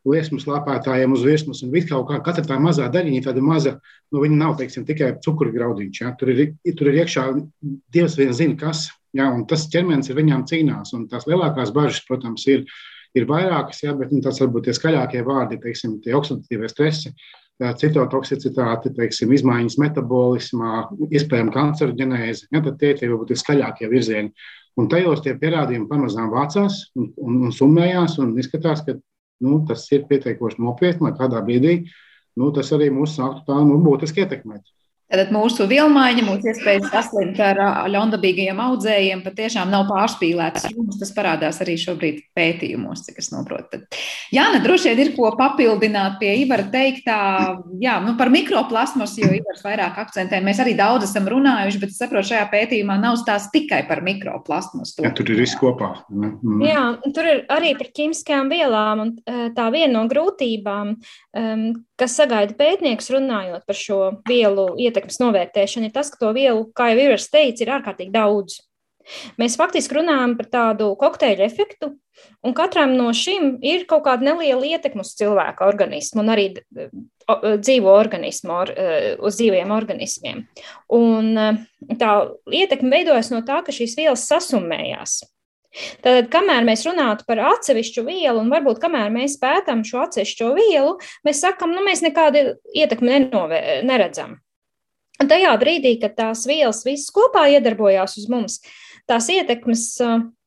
[0.09, 1.63] liesmu slāpētājiem uz virsmas.
[1.65, 3.79] Un kaut kā katra tā mazā daļiņa, tāda maza,
[4.13, 6.03] nu, viņa nav teiksim, tikai cukurgraudiņš.
[6.03, 6.13] Ja?
[6.21, 7.27] Tur, ir, tur ir iekšā
[7.97, 8.91] Dievs vien zina, kas.
[9.17, 9.31] Ja?
[9.33, 10.93] Un tas ķermenis ar viņām cīnās.
[10.97, 12.69] Un tās lielākās bažas, protams, ir,
[13.17, 13.97] ir vairākas, ja?
[13.97, 17.17] bet nu, tas varbūt tie skaļākie vārdi, teiksim, tie oksidatīvie stresi
[17.59, 22.47] citotoksicitāte, teiksim, izmaiņas metabolismā, iespējama kancerogenēze.
[22.55, 24.35] Ja, tad tie ir varbūt skaļākie virzieni.
[24.79, 28.95] Un tajos tie pierādījumi pamazām vācās un, un, un summējās, un izskatās, ka
[29.43, 31.81] nu, tas ir pietiekoši nopietni, lai kādā brīdī
[32.39, 34.63] nu, tas arī mūs sāktu tā nu, būtiski ietekmēt.
[35.09, 37.57] Tātad mūsu vilmaiņa, mūsu iespējas saslimt ar
[37.89, 40.67] ļaundabīgajiem audzējiem patiešām nav pārspīlētas.
[41.01, 43.81] Tas parādās arī šobrīd pētījumos, cik es saprotu.
[44.37, 47.17] Jā, ne, droši vien ir ko papildināt pie Ivara teiktā.
[47.81, 50.43] Jā, nu par mikroplasmas, jo Ivars vairāk akcentē.
[50.45, 54.93] Mēs arī daudz esam runājuši, bet es saprotu, šajā pētījumā nav stāsts tikai par mikroplasmas.
[55.01, 55.95] Jā, tur ir viss kopā.
[56.13, 56.61] Mm.
[56.69, 56.85] Jā,
[57.17, 59.07] tur ir arī par ķīmiskajām vielām.
[59.07, 59.17] Un
[59.57, 60.99] tā viena no grūtībām,
[61.99, 66.93] kas sagaida pētnieks runājot par šo vielu ietekmes novērtēšana ir tas, ka to vielu, kā
[66.93, 68.61] jau Ivars teica, ir ārkārtīgi daudz.
[69.41, 71.95] Mēs faktiski runājam par tādu kokteļu efektu,
[72.45, 76.51] un katram no šiem ir kaut kāda neliela ietekme uz cilvēka organismu un arī
[77.29, 78.61] dzīvo organismu,
[79.25, 80.45] uz dzīviem organismiem.
[80.93, 81.33] Un
[82.01, 82.13] tā
[82.53, 85.23] ietekme veidojas no tā, ka šīs vielas sasumējās.
[86.03, 90.95] Tad, kamēr mēs runātu par atsevišķu vielu, un varbūt kamēr mēs pētām šo atsevišķo vielu,
[91.29, 93.29] mēs sakām, nu, mēs nekādu ietekmi
[93.87, 94.39] neredzam.
[95.19, 98.61] Un tajā brīdī, kad tās vielas visas kopā iedarbojās uz mums,
[99.11, 99.85] tās ietekmes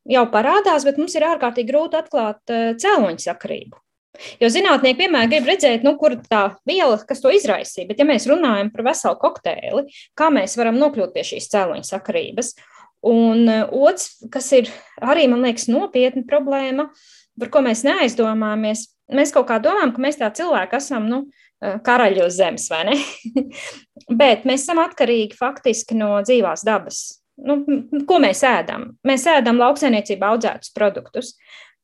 [0.09, 3.77] jau parādās, bet mums ir ārkārtīgi grūti atklāt cēloņu sakarību.
[4.41, 7.87] Jo zinātnieki vienmēr grib redzēt, nu, kur tā viela, kas to izraisīja.
[7.89, 9.85] Bet, ja mēs runājam par veselu kokteili,
[10.19, 12.51] kā mēs varam nokļūt pie šīs cēloņa sakarības,
[13.07, 16.89] un otrs, kas ir arī, man liekas, nopietna problēma,
[17.39, 18.85] par ko mēs neaizdomājamies,
[19.17, 21.23] mēs kaut kā domājam, ka mēs tā cilvēki esam, nu,
[21.61, 22.99] karaļi uz zemes, vai ne?
[24.21, 27.01] Bet mēs esam atkarīgi faktiski no dzīvās dabas.
[27.41, 27.61] Nu,
[28.05, 28.91] ko mēs ēdam?
[29.07, 31.33] Mēs ēdam lauksaimniecībā audzētus produktus.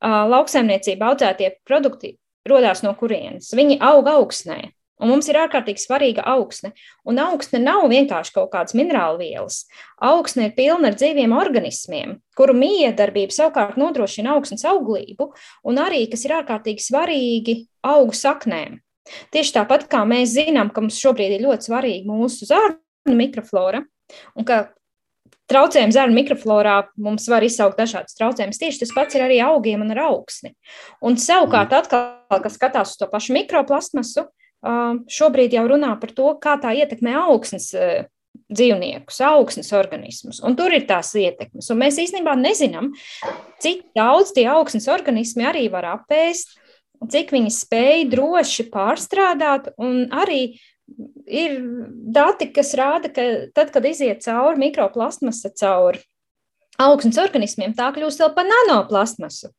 [0.03, 2.13] Lauksaimniecībā audzētie produkti
[2.49, 3.49] radās no kurienes?
[3.57, 4.59] Viņi aug augsnē.
[4.97, 6.71] Un mums ir ārkārtīgi svarīga augsne.
[7.05, 9.65] Un augsne nav vienkārši kaut kādas minerālu vielas.
[10.01, 15.29] Augsne ir pilna ar dzīviem organismiem, kuru miedarbība savukārt nodrošina augsnes auglību,
[15.69, 18.79] un arī, kas ir ārkārtīgi svarīgi, augu saknēm.
[19.31, 23.83] Tieši tāpat kā mēs zinām, ka mums šobrīd ir ļoti svarīga mūsu zārnu mikroflora,
[24.35, 24.65] un ka
[25.51, 28.59] traucējumi zarnu mikroflorā mums var izsaukt dažādas traucējumus.
[28.59, 30.53] Tieši tas pats ir arī augiem un ar augsni.
[31.05, 31.85] Un savukārt, mhm.
[31.85, 34.27] atkal, kas skatās uz to pašu mikroplasmasu,
[34.63, 37.71] šobrīd jau runā par to, kā tā ietekmē augsnes
[38.47, 40.39] dzīvniekus, augsnes organismus.
[40.45, 41.67] Un tur ir tās ietekmes.
[41.73, 42.93] Un mēs īstenībā nezinām,
[43.63, 46.55] cik daudz tie augsnes organismi arī var apēst
[47.05, 50.57] cik viņi spēj droši pārstrādāt, un arī
[51.27, 51.57] ir
[52.15, 56.01] dati, kas rāda, ka tad, kad iziet cauri mikroplasmasa, cauri
[56.81, 59.51] augsnes organismiem, tā kļūst vēl par nanoplastmasu,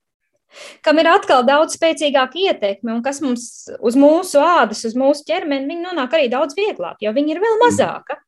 [0.85, 5.69] kam ir atkal daudz spēcīgāka ietekme, un kas mums uz mūsu ādas, uz mūsu ķermeni,
[5.71, 8.21] viņi nonāk arī daudz vieglāk, jo viņi ir vēl mazāka.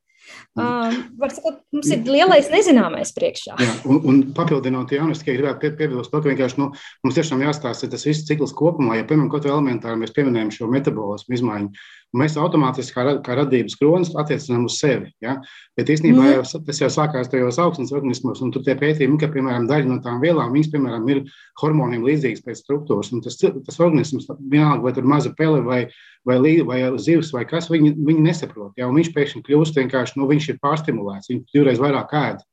[0.58, 0.90] Uh,
[1.30, 3.54] sakot, mums ir lielais nezināmais priekšā.
[3.62, 6.66] Jā, un, un papildinot, Jānis, tikai gribētu pie, piebilst, ka vienkārši nu,
[7.04, 8.98] mums tiešām jāstāsta tas viss cikls kopumā.
[8.98, 11.84] Ja, piemēram, kaut kā elementāri mēs pieminējam šo metabolismu izmaiņu,
[12.16, 15.10] mēs automātiski kā, kā radības kronis attiecinām uz sevi.
[15.22, 15.36] Ja?
[15.78, 16.32] Bet īstenībā mm.
[16.34, 19.98] jau, tas jau sākās tajos augstnes organismos, un tur tie pētījumi, ka, piemēram, daļa no
[20.04, 21.22] tām vielām, viņas, piemēram, ir
[21.62, 25.80] hormoniem līdzīgas pēc struktūras, un tas, tas organisms, vienalga, vai tur maza pele vai,
[26.26, 28.72] vai, vai zivs vai kas, viņi, viņi nesaprot.
[28.80, 28.90] Ja?
[28.90, 32.46] Un viņš pēkšņi kļūst vienkārši, nu, viņš ir pārstimulēts, viņš divreiz vairāk ēd.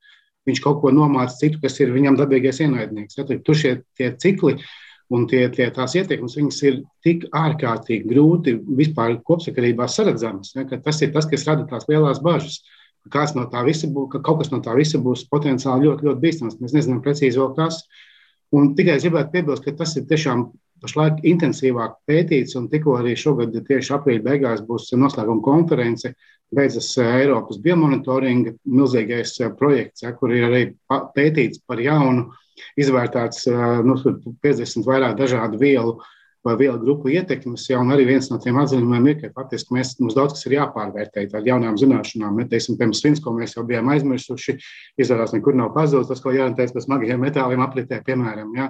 [0.48, 3.18] Viņš kaut ko nomāca citu, kas ir viņam dabīgais ienaidnieks.
[3.18, 3.26] Ja?
[3.28, 3.74] Tur šie
[4.22, 4.62] cikli
[5.14, 6.36] un tie, tie, tās ietekmes
[6.68, 10.66] ir tik ārkārtīgi grūti vispār kopsakarībā saredzamas, ja?
[10.68, 12.62] tas ir tas, kas rada tās lielās bažas.
[13.08, 16.24] Kāds no tā visa būs, ka kaut kas no tā visa būs potenciāli ļoti, ļoti
[16.26, 16.58] bīstams.
[16.60, 17.86] Mēs nezinām precīzi vēl kas.
[18.56, 20.50] Un tikai gribētu piebilst, ka tas ir tiešām
[20.84, 26.14] pašlaik intensīvāk pētīts, un tikko arī šogad, tieši aprīļa beigās, būs noslēguma konference.
[26.56, 30.62] Beidzas eh, Eiropas biomonitoringa milzīgais eh, projekts, ja, kur ir arī
[31.16, 32.30] pētīts par jaunu,
[32.80, 33.48] izvērtēts
[33.88, 33.98] nu,
[34.44, 35.98] 50 vairāk dažādu vielu
[36.48, 37.66] vai vielu grupu ietekmes.
[37.70, 41.26] Ja, arī viens no tiem atzinumiem ir, ka faktiski mēs, mums daudz kas ir jāpārvērtē
[41.36, 42.38] ar jaunām zināšanām.
[42.40, 44.58] Mēs teiksim, piemēram, svins, ko mēs jau bijām aizmirsuši,
[45.02, 48.54] izrādās nekur nav pazudis, tas, ko jāatcerās par smagajiem metāliem apritē, piemēram.
[48.58, 48.70] Ja.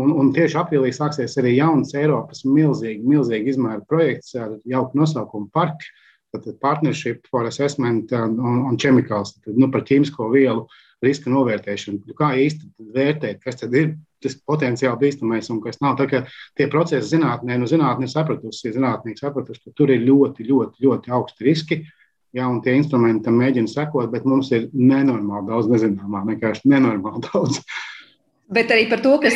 [0.00, 5.52] Un, un tieši aprīlī sāksies arī jauns Eiropas milzīgi, milzīgi izmēra projekts ar jauku nosaukumu
[5.54, 5.86] PARK,
[6.34, 8.34] tātad Partnership for Assessment on,
[8.72, 10.66] on Chemicals, tad, nu, par ķīmisko vielu
[11.06, 12.02] riska novērtēšanu.
[12.08, 15.98] Nu, kā īsti vērtēt, kas tad ir tas potenciāli bīstamais un kas nav.
[16.00, 16.22] Tā kā
[16.58, 21.48] tie procesi zinātnē, nu zinātnē sapratusi, zinātnieki sapratusi, ka tur ir ļoti, ļoti, ļoti augsti
[21.48, 21.80] riski.
[22.34, 27.22] Jā, un tie instrumenti tam mēģina sekot, bet mums ir nenormāli daudz nezināmā, vienkārši nenormāli
[27.28, 27.60] daudz.
[28.52, 29.32] Bet arī par to, kas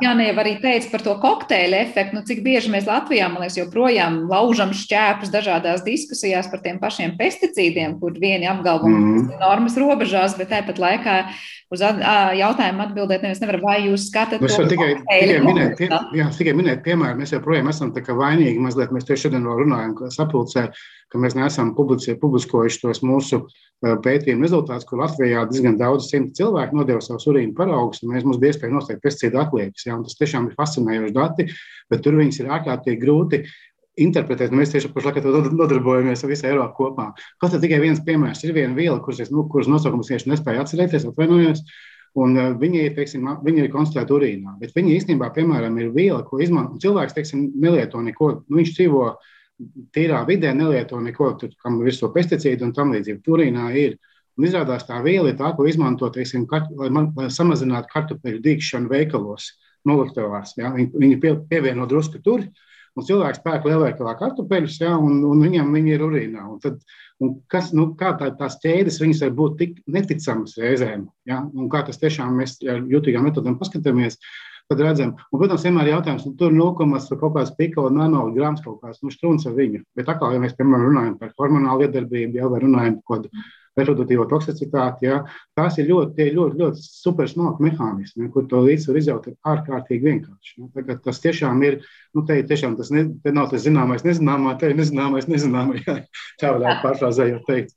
[0.00, 4.22] Jānēva arī teica par to kokteļa efektu, nu, cik bieži mēs Latvijā, man liekas, joprojām
[4.30, 9.18] laužam šķēpus dažādās diskusijās par tiem pašiem pesticīdiem, kur vieni apgalvo, ka mm.
[9.18, 11.16] tas ir normas robežās, bet tāpat laikā
[11.70, 16.56] uz jautājumu atbildēt nevis nevar, vai jūs skatāt to tikai, tikai minēt, pie, jā, tikai
[16.56, 18.64] minēt piemēru, mēs joprojām esam tā kā vainīgi.
[18.64, 20.70] Mazliet, mēs tieši šodien vēl runājam sapulcē,
[21.10, 23.42] ka mēs neesam publiskojuši tos mūsu
[23.80, 28.38] pētījumu rezultātus, kur Latvijā diezgan daudz simti cilvēku nodeva savus urīnu paraugus, un mēs mums
[28.40, 29.86] bija iespēja noteikt pesticīdu atliekas.
[29.88, 31.48] Ja, tas tiešām ir fascinējoši dati,
[31.90, 33.42] bet tur viņas ir ārkārtīgi grūti
[34.00, 34.52] interpretēt.
[34.54, 37.08] Mēs tieši pašlaik nodarbojamies ar visu Eiropu kopā.
[37.40, 41.08] Kaut kā tikai viens piemērs ir viena viela, kuras, nu, kuras nosaukums tieši nespēju atcerēties,
[41.10, 41.64] atvainojos.
[42.18, 46.40] Un, uh, viņi, teiksim, viņi ir konstatēti urīnā, bet viņi īstenībā, piemēram, ir viela, ko
[46.42, 48.32] izmanto cilvēks, teiksim, nelieto neko.
[48.48, 49.28] Nu, viņš dzīvo uh,
[49.94, 53.22] tīrā vidē nelieto neko, tur, kam ir virsū pesticīdu un tam līdzīgi.
[53.26, 53.98] Turīnā ir.
[54.38, 58.40] Un izrādās tā viela ir tā, ko izmanto, teiksim, kart, lai, man, lai samazinātu kartupeļu
[58.44, 59.50] dīkšanu veikalos,
[59.88, 60.54] noliktavās.
[60.56, 60.70] Ja?
[60.72, 62.46] Viņi, viņi pie, pievieno drusku tur,
[62.96, 64.94] un cilvēks pērk lielveikalā kartupeļus, ja?
[64.96, 66.46] un, un viņam viņi ir urīnā.
[66.54, 66.78] Un tad,
[67.20, 71.42] un kas, nu, kā tā, tās ķēdes, viņas var būt tik neticamas reizēm, ja?
[71.44, 74.16] un kā tas tiešām mēs ar jutīgām metodēm paskatāmies,
[74.70, 78.78] Tad redzam, un, protams, vienmēr ir jautājums, nu, tur 0,5 kaut kāds piko nanograms kaut
[78.84, 79.80] kāds nu, strūns ar viņu.
[79.98, 83.42] Bet atkal, ja mēs, piemēram, runājam par hormonālu iedarbību, jau runājam par kaut kādu
[83.78, 85.06] reproduktīvo toksicitāti.
[85.08, 85.20] Ja?
[85.58, 90.56] Tās ir ļoti, ļoti, ļoti super smalki mehānismi, kur to līdzsvaru izjaut ir ārkārtīgi vienkārši.
[90.58, 90.96] Ja?
[91.04, 91.78] Tas tiešām ir,
[92.16, 95.78] nu, te, tiešām tas ne, te nav tas zināmais, nezināmā, te ir nezināmais, nezināmā.
[95.86, 95.96] Ja?
[96.40, 97.72] Tā varētu pārfrāzējot teikt.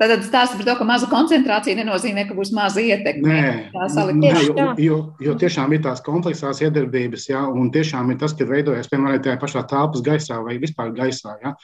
[0.00, 3.30] Tad stāsta par to, ka maza koncentrācija nenozīmē, ka būs maza ietekme.
[3.30, 3.86] Nē,
[4.18, 7.46] nē jo, jo, jo tiešām ir tās kompleksās iedarbības, ja?
[7.48, 11.36] un tiešām ir tas, ka veidojas, piemēram, tajā pašā telpas gaisā vai vispār gaisā.
[11.44, 11.56] Ja?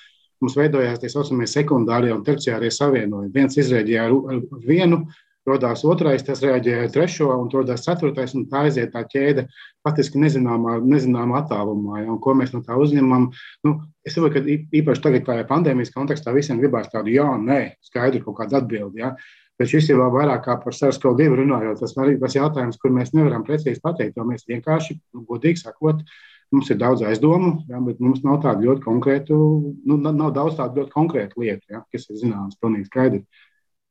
[0.42, 3.32] Mums veidojās tā saucamie sekundārie un terciārie savienojumi.
[3.34, 5.04] Viens izrēģēja ar vienu,
[5.48, 9.48] radās otrais, tas reaģēja ar trešo, un radās ceturtais, un tā aiziet tā ķēde
[9.86, 12.02] patiesībā nezināmā, nezināmā attālumā.
[12.04, 13.28] Ja, ko mēs no tā uzņemam?
[13.66, 13.76] Nu,
[14.06, 18.42] es domāju, ka īpaši tagad, kā pandēmijas kontekstā, visiem gribās tādu jā, nē, skaidru kaut
[18.42, 19.02] kādu atbildi.
[19.02, 19.16] Ja.
[19.60, 21.82] Bet šis ir vēl vairāk par SARS-CoV-2 runājot.
[21.82, 24.96] Tas ir tas jautājums, kur mēs nevaram precīzi pateikt, jo mēs vienkārši,
[25.28, 29.36] godīgi sakot, uh, Mums ir daudz aizdomu, ja, bet mums nav tādu ļoti konkrētu,
[29.88, 33.22] nu, nav daudz tādu ļoti konkrētu lietu, ja, kas ir zināmas, pilnīgi skaidri.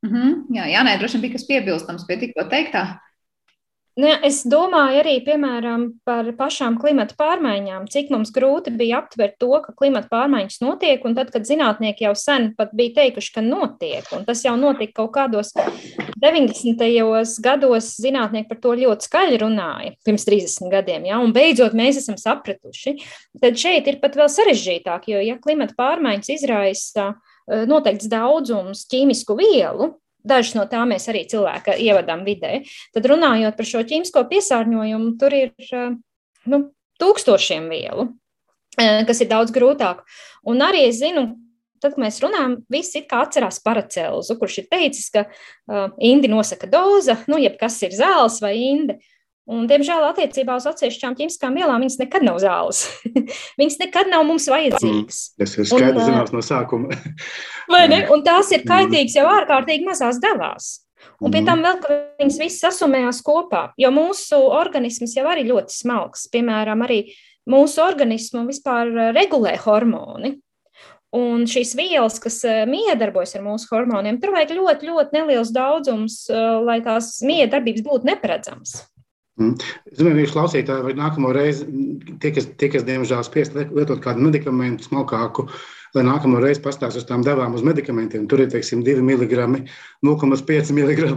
[0.06, 0.36] Mm -hmm.
[0.58, 2.84] Jā, jā nē, droši vien bija kas piebilstams pie tikko teiktā.
[3.99, 9.49] Ne, es domāju arī piemēram, par pašām klimata pārmaiņām, cik mums grūti bija aptvert to,
[9.65, 14.23] ka klimata pārmaiņas notiek, un tad, kad zinātnieki jau sen bija teikuši, ka notiek, un
[14.23, 15.51] tas jau notika kaut kādos
[16.23, 16.88] 90.
[17.43, 22.15] gados, zinātnieki par to ļoti skaļi runāja, pirms 30 gadiem, ja, un beidzot mēs esam
[22.21, 22.95] sapratuši,
[23.43, 29.36] tad šeit ir pat vēl sarežģītāk, jo ja klimata pārmaiņas izraisa eh, noteikts daudzums ķīmisku
[29.36, 32.62] vielu, Dažas no tām mēs arī cilvēka ievadām vidē.
[32.93, 35.93] Tad runājot par šo ķīmisko piesārņojumu, tur ir eh,
[36.51, 36.60] nu,
[37.01, 38.10] tūkstošiem vielu,
[38.77, 40.03] eh, kas ir daudz grūtāk.
[40.49, 41.31] Un arī es zinu,
[41.81, 46.29] tad, kad mēs runājam, visi it kā atcerās paracelzu, kurš ir teicis, ka uh, indi
[46.29, 48.99] nosaka doza, nu, jeb kas ir zāles vai indi.
[49.49, 52.84] Un, diemžēl attiecībā uz atsevišķām ķīmiskām vielām viņas nekad nav zāles.
[53.60, 55.21] viņas nekad nav mums vajadzīgas.
[55.34, 56.99] Mm, tas ir skaidrs zināms no sākuma.
[57.73, 58.04] vai ne?
[58.13, 60.69] Un tās ir kaitīgas jau ārkārtīgi mazās devās.
[61.21, 65.73] Un pie tam vēl, ka viņas visas sasumējās kopā, jo mūsu organisms jau arī ļoti
[65.73, 66.27] smalks.
[66.34, 67.01] Piemēram, arī
[67.49, 70.36] mūsu organismu vispār regulē hormoni.
[71.17, 72.38] Un šīs vielas, kas
[72.69, 76.21] miedarbojas ar mūsu hormoniem, tur vajag ļoti, ļoti neliels daudzums,
[76.63, 78.77] lai tās miedarbības būtu neparedzams.
[79.41, 79.69] Mm.
[79.91, 81.67] Es domāju, ka klausītāji vai nākamo reizi,
[82.21, 87.04] tie, kas, tie, kas diemžēl spiest lietot kādu medikamentu smalkāku, uh, lai nākamo reizi pastāstītu
[87.04, 88.27] uz tām devām uz medikamentiem.
[88.32, 89.47] Tur ir teiksim, 2 mg,
[90.08, 91.10] 0,5 mg.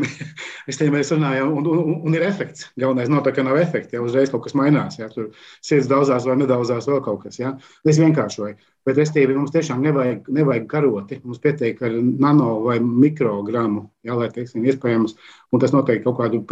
[0.71, 2.69] es te mēs runājam, un, un, un ir efekts.
[2.81, 3.95] Galvenais nav tā, ka nav efekts.
[3.95, 4.99] Ja uzreiz kaut kas mainās.
[4.99, 5.31] Ja, tur
[5.65, 7.39] sirds daudzās vai nedaudzās vēl kaut kas.
[7.43, 7.55] Ja.
[7.87, 8.59] Es vienkāršoju.
[8.85, 11.21] Bet restīvi mums tiešām nevajag, nevajag karoti.
[11.25, 15.17] Mums pietiek ar nano vai mikrogramu, ja, lai teiksim, iespējams.
[15.55, 16.43] Un tas notiek kaut kādu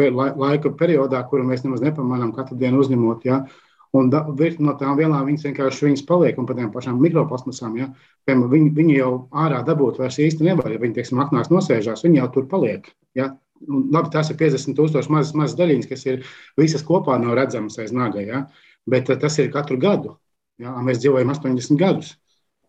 [0.41, 3.29] laika periodā, kuru mēs nemaz nepamanām katru dienu uzņemot.
[3.29, 3.43] Ja.
[3.93, 7.91] Un da, no tām vielām viņas vienkārši viņas paliek, un par tām pašām mikroplasmasām, ja,
[8.25, 9.11] piemēram, viņi, viņi jau
[9.45, 10.71] ārā dabūt vairs īsti nevar.
[10.73, 12.89] Ja viņi, teiksim, aknās nosēžās, viņi jau tur paliek.
[13.19, 13.35] Ja.
[13.69, 16.25] Un, labi, tās ir 50 tūkstoši mazas, mazas daļiņas, kas ir
[16.59, 18.41] visas kopā nav redzamas aiz naga, ja.
[18.89, 20.17] bet tas ir katru gadu.
[20.63, 20.73] Ja.
[20.81, 22.15] Mēs dzīvojam 80 gadus.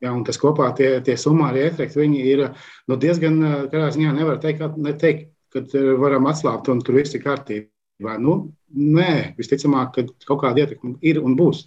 [0.04, 2.50] Ja, un tas kopā tie, tie summāri efekti ir
[2.92, 3.40] nu, diezgan,
[3.72, 5.64] kādā ziņā nevar teikt, ka, teikt, ka
[6.02, 8.18] varam atslābt un tur viss ir kārtībā.
[8.20, 11.66] Nu, Nē, visticamāk, ka kaut kāda ietekme ir un būs.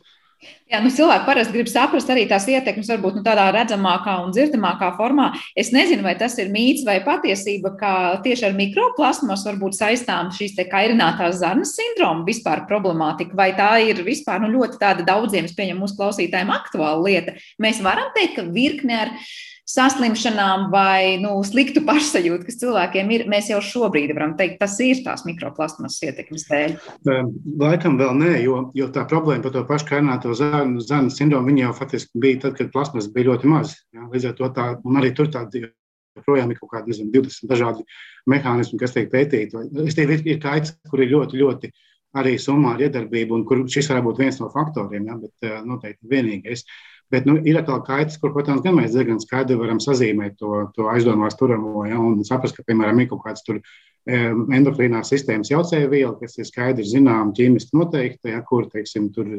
[0.66, 4.90] Jā, nu, cilvēki parasti grib saprast arī tās ietekmes, varbūt nu, tādā redzamākā un dzirdamākā
[4.98, 5.30] formā.
[5.58, 7.92] Es nezinu, vai tas ir mīts vai patiesība, ka
[8.24, 14.42] tieši ar mikroplasmas varbūt saistām šīs kairinātās zarnas sindroma vispār problemātika, vai tā ir vispār
[14.42, 17.36] nu, ļoti tāda daudziem, es pieņemu, mūsu klausītājiem aktuāla lieta.
[17.62, 19.14] Mēs varam teikt, ka virkne ar
[19.66, 25.00] saslimšanām vai nu, sliktu pašsajūtu, kas cilvēkiem ir, mēs jau šobrīd varam teikt, tas ir
[25.06, 26.76] tās mikroplasmas ietekmes dēļ?
[27.58, 32.22] Laikam vēl nē, jo, jo tā problēma par to pašu kairināto zāļu sindromu jau faktiski
[32.22, 33.74] bija tad, kad plasmas bija ļoti maz.
[33.96, 35.66] Jā, līdz ar to tā, un arī tur tādi
[36.16, 37.84] joprojām ir kaut kādi nezinu, 20 dažādi
[38.30, 39.66] mehānismi, kas tiek pētīti.
[39.84, 41.72] Es teiktu, ir kaits, kur ir ļoti, ļoti
[42.16, 46.08] arī summā ar iedarbību, un kur šis var būt viens no faktoriem, ja, bet noteikti
[46.12, 46.64] vienīgais.
[47.12, 50.88] Bet nu, ir atkal kaitas, kur, protams, gan mēs diezgan skaidri varam sazīmēt to, to
[50.90, 53.60] aizdomās turamo ja, un saprast, ka, piemēram, ir kaut kāds tur
[54.06, 59.30] endokrīnās sistēmas jaucēja viela, kas ir skaidri zinām ķīmiski noteikta, ja, kur, teiksim, tur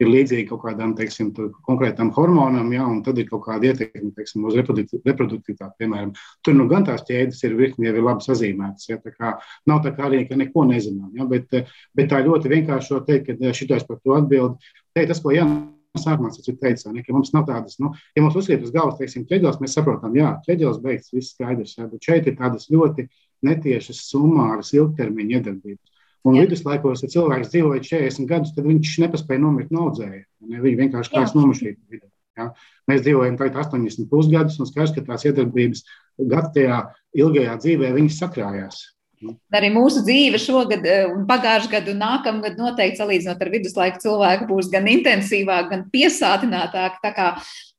[0.00, 1.32] ir līdzīgi kaut kādam teiksim,
[1.66, 5.74] konkrētam hormonam, ja, un tad ir kaut kāda ietekme teiksim, uz reproduktivitāti.
[5.82, 6.14] Piemēram,
[6.46, 8.88] tur nu gan tās ķēdes ir virkni jau ir labi sazīmētas.
[8.88, 9.34] Ja, tā kā,
[9.68, 11.10] nav tā kā arī, ka neko nezinām.
[11.18, 11.52] Ja, bet,
[11.96, 14.56] bet tā ļoti vienkārši teikt, ka šitais par to atbild.
[14.96, 18.22] Te, tas, ko Jānis sākumā tas ir teicis, ne, ka mums nav tādas, nu, ja
[18.22, 22.06] mums uzliek uz galvas, teiksim, ķeģelis, mēs saprotam, jā, ķeģelis beigts, viss skaidrs, jā, bet
[22.06, 23.08] šeit ir tādas ļoti
[23.46, 25.86] netiešas summāras ilgtermiņa iedarbības.
[26.28, 26.44] Un jā.
[26.44, 30.22] viduslaikos, ja cilvēks dzīvoja 40 gadus, tad viņš nepaspēja nomirt no audzēja.
[30.44, 30.60] Ne?
[30.60, 32.10] Viņa vienkārši kāds nomušīja vidē.
[32.36, 32.50] Ja?
[32.90, 35.86] Mēs dzīvojam tagad 80 pusgadus, un skaidrs, ka tās iedarbības
[36.30, 36.82] gadtajā
[37.24, 38.82] ilgajā dzīvē viņas sakrājās.
[39.52, 44.48] Arī mūsu dzīve šogad, eh, un pagājušajā gadā, un nākamgad noteikti salīdzinot ar viduslaiku cilvēku
[44.48, 46.96] būs gan intensīvāk, gan piesātinātāk.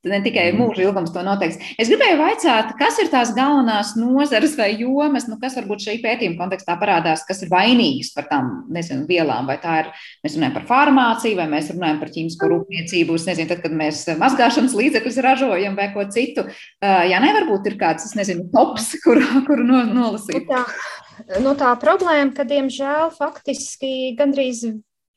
[0.02, 0.58] Ne tikai mm.
[0.58, 1.60] mūža ilgums to noteiks.
[1.78, 6.40] Es gribēju vaicāt, kas ir tās galvenās nozares vai jomas, nu, kas varbūt šī pētījuma
[6.40, 9.46] kontekstā parādās, kas ir vainīgas par tām nezinu, vielām.
[9.52, 9.92] Vai tā ir,
[10.26, 14.78] mēs runājam par farmāciju, vai mēs runājam par ķīmisko rūpniecību, nezinu, tad, kad mēs mazgāšanas
[14.82, 16.50] līdzekļus ražojam vai ko citu.
[16.82, 20.50] Jā, nevarbūt ir kāds, es nezinu, tops, kuru, kuru no, nolasīt.
[20.50, 20.66] Tā,
[21.46, 24.66] nu, tā problēma, ka, diemžēl, faktiski gandrīz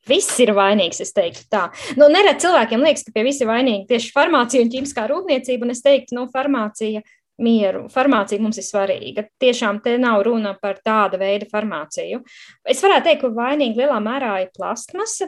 [0.09, 1.67] Viss ir vainīgs, es teiktu tā.
[1.97, 5.73] Nu, nerad cilvēkiem liekas, ka pie visi ir vainīgi tieši farmācija un ķīmiskā rūpniecība, un
[5.73, 7.01] es teiktu, nu, farmācija
[7.41, 7.85] mieru.
[7.91, 9.25] Farmācija mums ir svarīga.
[9.41, 12.21] Tiešām te nav runa par tādu veidu farmāciju.
[12.67, 15.27] Es varētu teikt, ka vainīga lielā mērā ir plastmasa,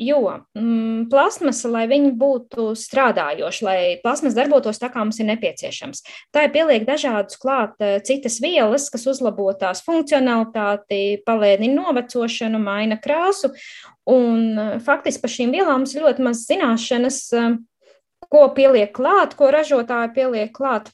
[0.00, 0.20] jo
[0.56, 6.46] mm, plastmasa, lai viņa būtu strādājoša, lai plasmas darbotos tā, kā mums ir nepieciešams, tā
[6.46, 13.52] ir pieliek dažādus klāt eh, citas vielas, kas uzlabo tās funkcionalitāti, palēnina novecošanu, maina krāsu.
[14.08, 17.52] Un eh, faktiski par šīm vielām mums ir ļoti maz zināšanas, eh,
[18.32, 20.88] ko pieliek klāt, ko ražotāji pieliek klāt.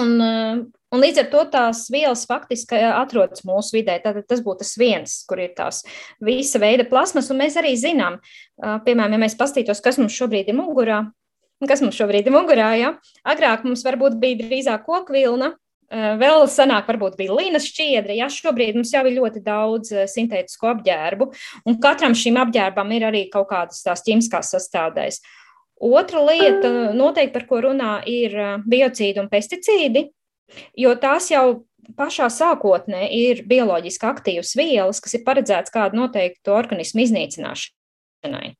[0.00, 0.60] Un, eh,
[0.94, 3.98] un līdz ar to tās vielas faktiski eh, atrodas mūsu vidē.
[4.02, 5.82] Tātad tas būtu tas viens, kur ir tās
[6.24, 7.30] visa veida plasmas.
[7.32, 11.02] Un mēs arī zinām, eh, piemēram, ja mēs pastītos, kas mums šobrīd ir mugurā,
[11.68, 12.94] kas mums šobrīd ir mugurā, ja?
[13.28, 15.56] agrāk mums varbūt bija drīzāk kokvilna,
[15.90, 18.14] Vēl senāk, varbūt bija līnijas šķiedra.
[18.14, 21.26] Ja šobrīd mums jau ir ļoti daudz sintētisku apģērbu,
[21.66, 25.18] un katram šim apģērbam ir arī kaut kādas tās ķīmiskās sastāvdaļas.
[25.80, 28.36] Otra lieta, noteikti, par ko runā, ir
[28.68, 30.10] biocīdi un pesticīdi,
[30.76, 31.62] jo tās jau
[31.96, 38.54] pašā sākotnē ir bioloģiski aktīvas vielas, kas ir paredzētas kādu noteiktu organismu iznīcināšanai.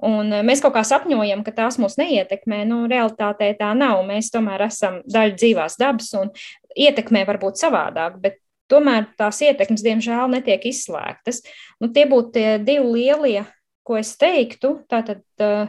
[0.00, 2.62] Un mēs kaut kā sapņojam, ka tās mūs neietekmē.
[2.68, 4.00] Nu, realitātē tā nav.
[4.08, 6.32] Mēs tomēr esam daļa dzīvās dabas un
[6.74, 8.40] ietekmē varbūt savādāk, bet
[8.72, 11.42] tomēr tās ietekmes, diemžēl, netiek izslēgtas.
[11.82, 13.44] Nu, tie būtu tie divi lielie,
[13.86, 14.78] ko es teiktu.
[14.90, 15.68] Tātad uh,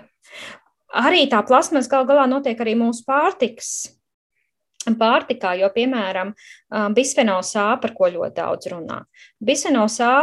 [0.98, 3.92] arī tā plasmas gal galā notiek arī mūsu pārtiks
[4.82, 6.34] pārtikā, jo, piemēram,
[6.96, 9.04] bisfenols A, par ko ļoti daudz runā.
[9.38, 10.14] Bisfenols A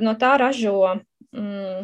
[0.00, 1.82] no tā ražo mm,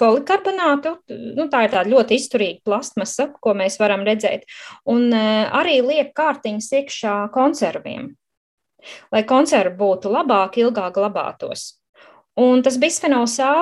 [0.00, 0.96] polikarbonātu.
[1.38, 4.44] Nu, tā ir tāda ļoti izturīga plastmasa, ko mēs varam redzēt.
[4.90, 8.10] Un arī liek kārtiņas iekšā konserviem,
[9.14, 11.78] lai konservi būtu labāki, ilgāk glabātos.
[12.40, 13.54] Un tas bisfenols A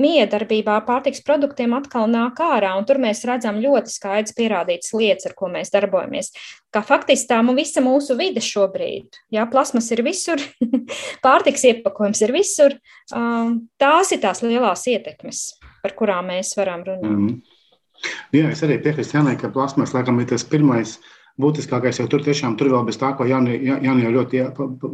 [0.00, 5.36] miedarbībā pārtiks produktiem atkal nāk ārā, un tur mēs redzam ļoti skaidrs pierādītas lietas, ar
[5.38, 6.32] ko mēs darbojamies.
[6.74, 10.42] Kā faktiski tā visa mūsu vide šobrīd, jā, plasmas ir visur,
[11.26, 12.76] pārtiks iepakojums ir visur,
[13.10, 15.46] tās ir tās lielās ietekmes,
[15.84, 17.16] par kurām mēs varam runāt.
[17.16, 17.40] Mm.
[18.32, 22.22] Jā, es arī piekrītu Janai, ka plasmas laikam ir tas pirmais uh, būtiskākais jau tur
[22.26, 24.44] tiešām tur vēl bez tā, ko Jānis jau ļoti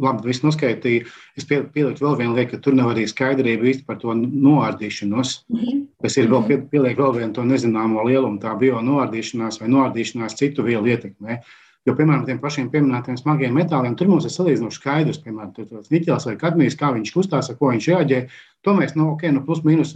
[0.05, 1.05] labi noskaitīja.
[1.37, 5.37] Es pielieku vēl vienu lietu, ka tur nav arī skaidrība īsti par to noārdīšanos.
[5.49, 5.85] Mm -hmm.
[6.01, 6.67] Tas ir vēl mhm.
[6.71, 11.41] pieliek vēl vienu to nezināmo lielumu, tā bio noārdīšanās vai noārdīšanās citu vielu ietekmē.
[11.87, 15.53] Jo, piemēram, tiem pašiem pieminētiem smagiem metāliem, tur mums ir salīdzinoši skaidrs, piemēram,
[15.93, 18.19] niķels vai kadmijs, kā viņš kustās, ar ko viņš reaģē.
[18.67, 19.93] To mēs, nu, ok, nu, plus mīnus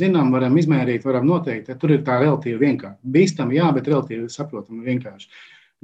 [0.00, 1.68] zinām, varam izmērīt, varam noteikt.
[1.80, 2.96] Tur ir tā relatīvi vienkārši.
[3.16, 5.28] Bīstami, jā, bet relatīvi saprotami vienkārši.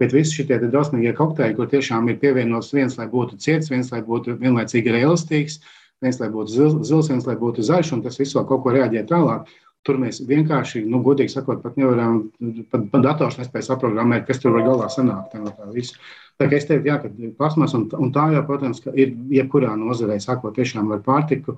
[0.01, 4.01] Bet visi šie drausmīgie kokteļi, kur tiešām ir pievienots viens, lai būtu ciets, viens, lai
[4.05, 5.59] būtu vienlaicīgi arī elastīgs,
[6.01, 8.73] viens, lai būtu zils, zils viens, lai būtu zaļš, un tas viss vēl kaut ko
[8.77, 9.51] reaģē tālāk.
[9.85, 12.27] Tur mēs vienkārši, nu, godīgi sakot, pat nevaram,
[12.73, 15.33] pat, pat dators nespēja saprogrammēt, kas tur var galā sanākt.
[15.33, 15.97] Tā, tā, visu.
[16.41, 20.19] tā kā es teiktu, jā, ka plasmas un, un tā jau, protams, ir jebkurā nozarē,
[20.21, 21.57] sākot tiešām ar pārtiku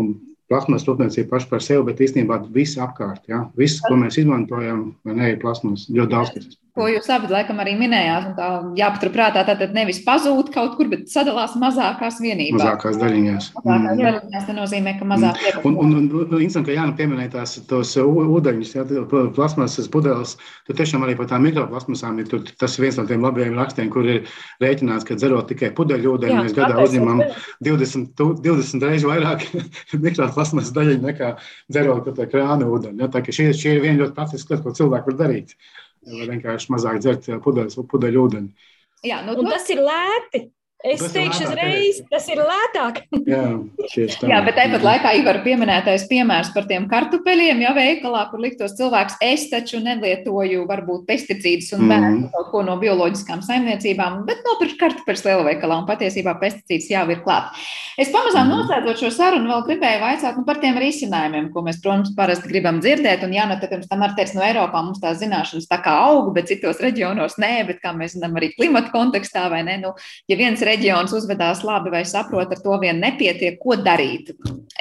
[0.00, 0.12] un
[0.52, 5.32] plasmas rūpniecība paši par sevi, bet īstenībā viss apkārt, jā, viss, ko mēs izmantojam, ne,
[5.32, 8.30] ir plasmas, ļoti daudz, kas ko jūs abi laikam arī minējāt.
[8.38, 8.48] Tā
[8.78, 12.62] jāpaturprātā, tātad nevis pazūd kaut kur, bet sadalās mazākās vienībās.
[12.62, 13.48] Mazākās daļiņās.
[13.58, 14.00] Mazākās mm.
[14.00, 15.66] daļiņās tas nozīmē, ka mazāk mm.
[15.68, 18.86] un, un, un, un, un, ka Jāna pieminēja tās tos ūdeņus, jā,
[19.36, 20.34] plasmasas pudeles,
[20.68, 24.08] tad tiešām arī par tām mikroplasmasām ir tur, tas viens no tiem labajiem rakstiem, kur
[24.08, 24.32] ir
[24.64, 27.20] rēķināts, ka dzerot tikai pudeļu ūdeni, jā, mēs gadā uzņemam
[27.68, 29.44] 20, 20 reizes vairāk
[30.08, 31.34] mikroplasmasas daļiņu nekā
[31.68, 33.02] dzerot krāna ūdeni.
[33.02, 35.56] Ja, tā šie, šie ir viena ļoti praktiska lieta, ko cilvēki var darīt
[36.06, 38.68] vai vienkārši mazāk dzert pudeles, pudeļu ūdeni.
[39.06, 40.46] Jā, nu, un tas ir lēti.
[40.82, 43.02] Es teikšu uzreiz, tas ir lētāk.
[43.22, 43.42] Jā.
[44.32, 49.18] Jā, bet tāpat laikā Ivar pieminētais piemērs par tiem kartupeļiem, jau veikalā, kur liktos cilvēks,
[49.22, 52.28] es taču nelietoju varbūt pesticīdus un bērnu mm.
[52.34, 57.54] kaut ko no bioloģiskām saimniecībām, bet nopirkt kartupeļus lielveikalā un patiesībā pesticīds jau ir klāt.
[58.00, 58.56] Es pamazām mm.
[58.56, 62.82] noslēdzot šo sarunu vēl gribēju vaicāt nu, par tiem risinājumiem, ko mēs, protams, parasti gribam
[62.82, 63.22] dzirdēt.
[63.26, 65.94] Un, jā, nu, tā pirms tam ar teicu, no Eiropā mums tās zināšanas tā kā
[66.08, 69.92] aug, bet citos reģionos nē, bet kā mēs zinām arī klimata kontekstā vai ne, nu,
[70.30, 74.32] ja viens reģions uzvedās labi vai saprot, ar to vien nepietiek, ko darīt.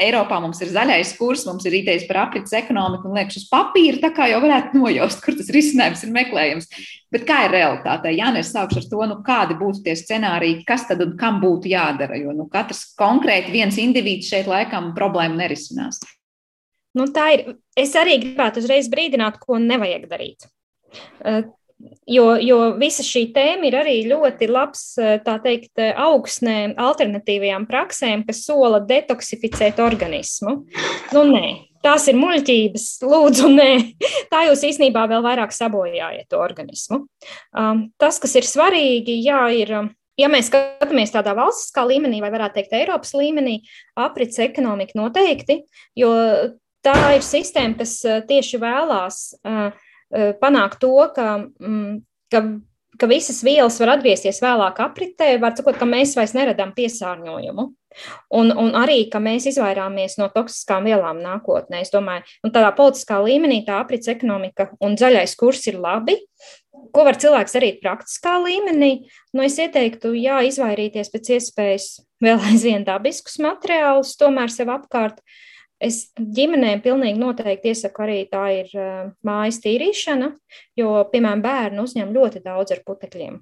[0.01, 3.99] Eiropā mums ir zaļais kurs, mums ir idejas par aprits ekonomiku un liekas uz papīra,
[4.01, 6.71] tā kā jau varētu nojaust, kur tas risinājums ir meklējams.
[7.11, 8.13] Bet kā ir realitāte?
[8.15, 11.69] Jā, es sākšu ar to, nu, kādi būtu tie scenāriji, kas tad un kam būtu
[11.73, 12.17] jādara.
[12.21, 15.99] Jo nu, katrs konkrēti viens indivīds šeit laikam problēmu nerisinās.
[16.97, 17.45] Nu, tā ir.
[17.79, 20.47] Es arī gribētu uzreiz brīdināt, ko nevajag darīt.
[22.09, 24.83] Jo, jo visa šī tēma ir arī ļoti labs,
[25.25, 30.55] tā teikt, augsnē alternatīvajām praksēm, kas sola detoksificēt organismu.
[31.15, 31.45] Nu, nē,
[31.85, 33.71] tās ir muļķības, lūdzu, nē.
[34.33, 37.03] Tā jūs īstenībā vēl vairāk sabojājat to organismu.
[37.55, 39.75] Um, tas, kas ir svarīgi, jā, ir.
[40.19, 43.61] Ja mēs skatāmies tādā valstiskā līmenī, vai varētu teikt, Eiropas līmenī,
[43.97, 45.61] aprits ekonomika noteikti,
[45.97, 46.11] jo
[46.85, 47.95] tā ir sistēma, kas
[48.27, 49.90] tieši vēlās uh, Eh,
[50.41, 51.27] panākt to, ka,
[51.61, 51.99] mm,
[52.31, 52.41] ka,
[52.99, 57.69] ka visas vielas var atgriezties vēlāk apritē, var sakot, ka mēs vairs neradām piesārņojumu.
[58.31, 61.81] Un, un arī, ka mēs izvairāmies no toksiskām vielām nākotnē.
[61.83, 66.15] Es domāju, un tādā politiskā līmenī tā aprits ekonomika un zaļais kurs ir labi.
[66.95, 68.93] Ko var cilvēks darīt praktiskā līmenī?
[69.35, 71.89] Nu, es ieteiktu, jā, izvairīties pēc iespējas
[72.23, 75.39] vēl aizvien dabiskus materiālus, tomēr sev apkārt uh,
[75.81, 80.29] Es ģimenēm pilnīgi noteikti iesaku arī tā ir uh, mājas tīrīšana,
[80.77, 83.39] jo, piemēram, bērni uzņem ļoti daudz ar putekļiem.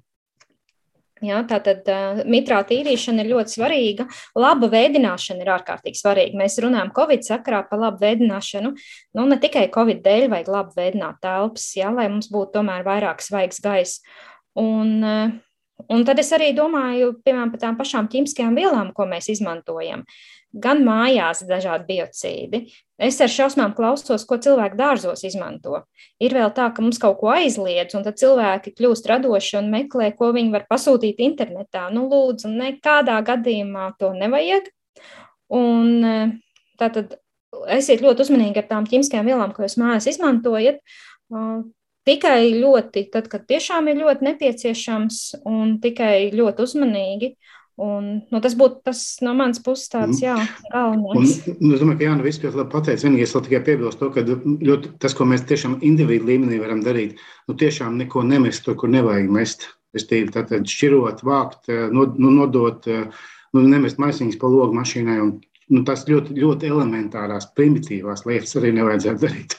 [1.20, 4.06] Ja, tātad uh, mitrā tīrīšana ir ļoti svarīga.
[4.40, 6.38] Laba veidināšana ir ārkārtīgi svarīga.
[6.40, 8.72] Mēs runājam Covid sakarā par labu veidināšanu.
[9.18, 13.20] Nu, ne tikai Covid dēļ vajag labi veidināt telpas, ja, lai mums būtu tomēr vairāk
[13.20, 14.00] svaigs gaiss.
[14.56, 15.36] Un, uh,
[15.92, 20.08] un tad es arī domāju, piemēram, par tām pašām ķīmiskajām vielām, ko mēs izmantojam.
[20.50, 22.64] Gan mājās dažādi biocīdi,
[23.00, 25.78] Es ar šausmām klausos, ko cilvēki dārzos izmanto.
[26.20, 30.10] Ir vēl tā, ka mums kaut ko aizliedz, un tad cilvēki kļūst radoši un meklē,
[30.18, 31.86] ko viņi var pasūtīt internetā.
[31.94, 34.68] Nu, lūdzu, nekādā gadījumā to nevajag.
[35.56, 36.34] Un eh,
[36.80, 37.16] tātad
[37.72, 40.84] esiet ļoti uzmanīgi ar tām ķīmiskajām vielām, ko jūs mājās izmantojat.
[42.10, 47.32] Tikai ļoti, tad, kad tiešām ir ļoti nepieciešams, un tikai ļoti uzmanīgi.
[47.80, 50.24] Un, nu, tas būtu tas no manas puses tāds, mm.
[50.26, 50.34] jā,
[50.68, 51.38] galvenais.
[51.48, 53.06] Un, un es domāju, ka Jāna vispār labi pateica.
[53.06, 57.22] Vienīgais vēl tikai piebilst to, ka ļoti, tas, ko mēs tiešām individu līmenī varam darīt,
[57.48, 59.70] nu tiešām neko nemest tur, kur nevajag mest.
[59.96, 63.08] Es tīri tātad šķirot, vākt, eh, nod, nu, nodot, eh,
[63.56, 65.32] nu, nemest maisiņas pa logu mašīnai un
[65.70, 69.56] nu, tas ļoti, ļoti elementārās, primitīvās lietas arī nevajadzētu darīt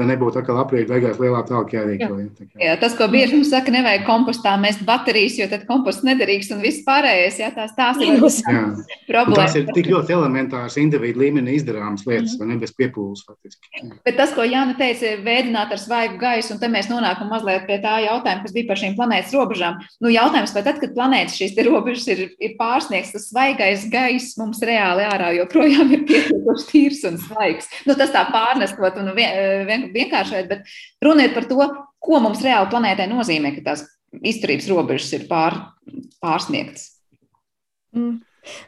[0.00, 2.16] lai nebūtu atkal aprīļa beigās lielā tālāk jārīko.
[2.18, 2.46] Jā.
[2.58, 6.62] Jā, tas, ko bieži mums saka, nevajag kompostā mest baterijas, jo tad komposts nederīgs un
[6.64, 9.38] viss pārējais, jā, tās, tās ir problēmas.
[9.38, 13.70] Tās ir tik ļoti elementāras individu līmenī izdarāmas lietas, vai ne bez piepūles faktiski.
[13.78, 13.92] Jā.
[14.06, 17.78] Bet tas, ko Jāna teica, veidināt ar svaigu gaisu, un te mēs nonākam mazliet pie
[17.84, 19.78] tā jautājuma, kas bija par šīm planētas robežām.
[20.02, 24.58] Nu, jautājums, vai tad, kad planētas šīs robežas ir, ir pārsniegts, tas svaigais gaiss mums
[24.66, 27.70] reāli ārā joprojām ir pietiekoši tīrs un svaigs.
[27.86, 30.74] Nu, tas tā pārnestot un vien, vien, vienkāršot, bet
[31.04, 31.68] runiet par to,
[32.04, 33.86] ko mums reāli planētē nozīmē, ka tās
[34.22, 35.58] izturības robežas ir pār,
[36.22, 36.92] pārsniegtas.
[37.94, 38.20] Mm.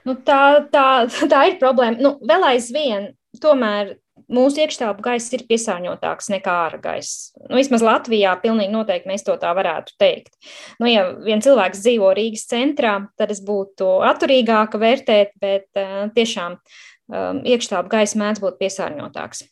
[0.08, 0.40] Nu, tā,
[0.72, 0.88] tā,
[1.32, 2.00] tā ir problēma.
[2.00, 3.10] Nu, vēl aizvien,
[3.42, 3.96] tomēr
[4.32, 7.30] mūsu iekštelpu gaiss ir piesārņotāks nekā ārā gaiss.
[7.46, 10.32] Nu, vismaz Latvijā pilnīgi noteikti mēs to tā varētu teikt.
[10.80, 16.56] Nu, ja viens cilvēks dzīvo Rīgas centrā, tad es būtu atturīgāka vērtēt, bet uh, tiešām
[16.56, 19.44] um, iekštelpu gaiss mēdz būt piesārņotāks.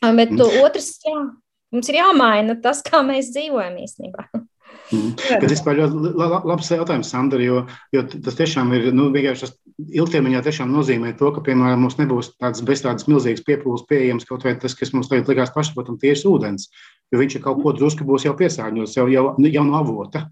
[0.00, 0.62] Bet mm.
[0.64, 1.16] otrs, jā,
[1.74, 4.30] mums ir jāmaina tas, kā mēs dzīvojam īstenībā.
[4.90, 5.12] Mm.
[5.28, 7.60] Bet vispār ļoti labs jautājums, Sandra, jo,
[7.94, 12.32] jo tas tiešām ir, nu, vienkārši tas ilgtermiņā tiešām nozīmē to, ka, piemēram, mums nebūs
[12.40, 16.26] tāds bez tādas milzīgas piepūles pieejams kaut vai tas, kas mums tagad likās pašsaprotam tieši
[16.30, 16.68] ūdens,
[17.12, 20.26] jo viņš ir kaut ko drusku būs jau piesārņots, jau, jau, jau no avota.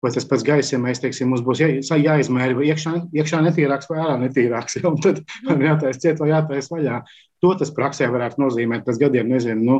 [0.00, 1.68] Vai tas gaiss, ja mēs teiksim, mums būs jā,
[2.00, 7.02] jāizmēra, vai iekšā, iekšā netīrāks vai ārā netīrāks, jau tad jātaisa ciet vai jātaisa vaļā.
[7.44, 9.76] To tas praksē varētu nozīmēt pēc gadiem, nezinu, nu,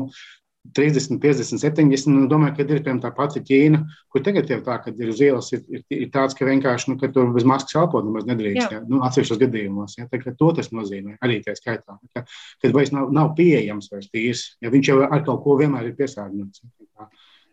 [0.73, 2.07] 30, 50, 70.
[2.07, 3.81] Un domāju, ka ir piemēram tā pati Ķīna,
[4.13, 6.97] kur tagad ir tā, ka ir uz ielas ir, ir, ir tāds, ka vienkārši nu,
[7.01, 8.67] ka tur bez maskas elpot nemaz nedrīkst.
[8.67, 8.77] Jā.
[8.77, 9.97] Jā, nu, atsevišķos gadījumos.
[9.97, 11.97] Jā, tā, to tas nozīmē arī tā skaitā.
[12.13, 12.25] Ka,
[12.61, 15.97] kad vairs nav, nav pieejams vairs tīrs, ja viņš jau ar kaut ko vienmēr ir
[15.97, 16.61] piesārņots.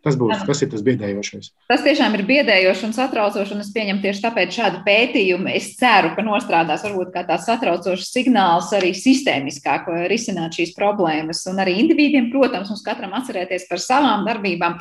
[0.06, 1.50] Tas būs tas, tas biedējošais.
[1.70, 3.56] Tas tiešām ir biedējoši un satraucoši.
[3.56, 5.50] Un es pieņemu tieši tāpēc šādu pētījumu.
[5.50, 11.42] Es ceru, ka nostrādās varbūt kā tāds satraucošs signāls arī sistēmiskāk risināt šīs problēmas.
[11.50, 14.78] Un arī individiem, protams, mums katram atcerēties par savām darbībām.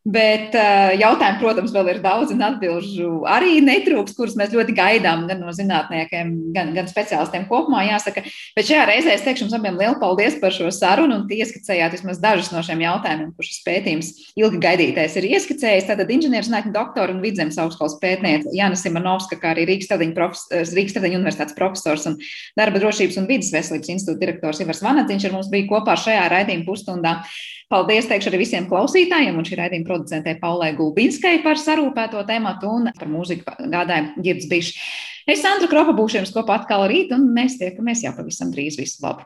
[0.00, 5.26] Bet uh, jautājumi, protams, vēl ir daudz, un atbildžu arī netrūks, kurus mēs ļoti gaidām
[5.28, 7.82] gan no zinātniekiem, gan, gan speciālistiem kopumā.
[7.84, 8.22] Jāsaka,
[8.56, 12.22] bet šajā reizē es teikšu jums abiem lielu paldies par šo sarunu un ieskicējāt vismaz
[12.22, 15.90] dažus no šiem jautājumiem, kurus pētījums ilgi gaidītais ir ieskicējis.
[15.92, 22.08] Tātad inženierzinātņu doktora un vidzemes augstskolas pētniece Jāna Simonovska, kā arī Rīgas Stradiņa universitātes profesors
[22.08, 22.16] un
[22.56, 26.70] darba drošības un vidas veselības institūta direktors Ivars Vanadziņš ar mums bija kopā šajā raidījuma
[26.72, 27.18] pusstundā.
[27.70, 32.90] Paldies teikšu arī visiem klausītājiem un šī raidījuma producentē Paulai Gulbinskai par sarūpēto tematu un
[32.96, 34.80] par mūziku gādājumu Girds Bišs.
[35.30, 38.80] Es Sandra Kropa būšu jums kopā atkal rīt un mēs tiekamies jau pavisam drīz.
[38.80, 39.22] Visu labu!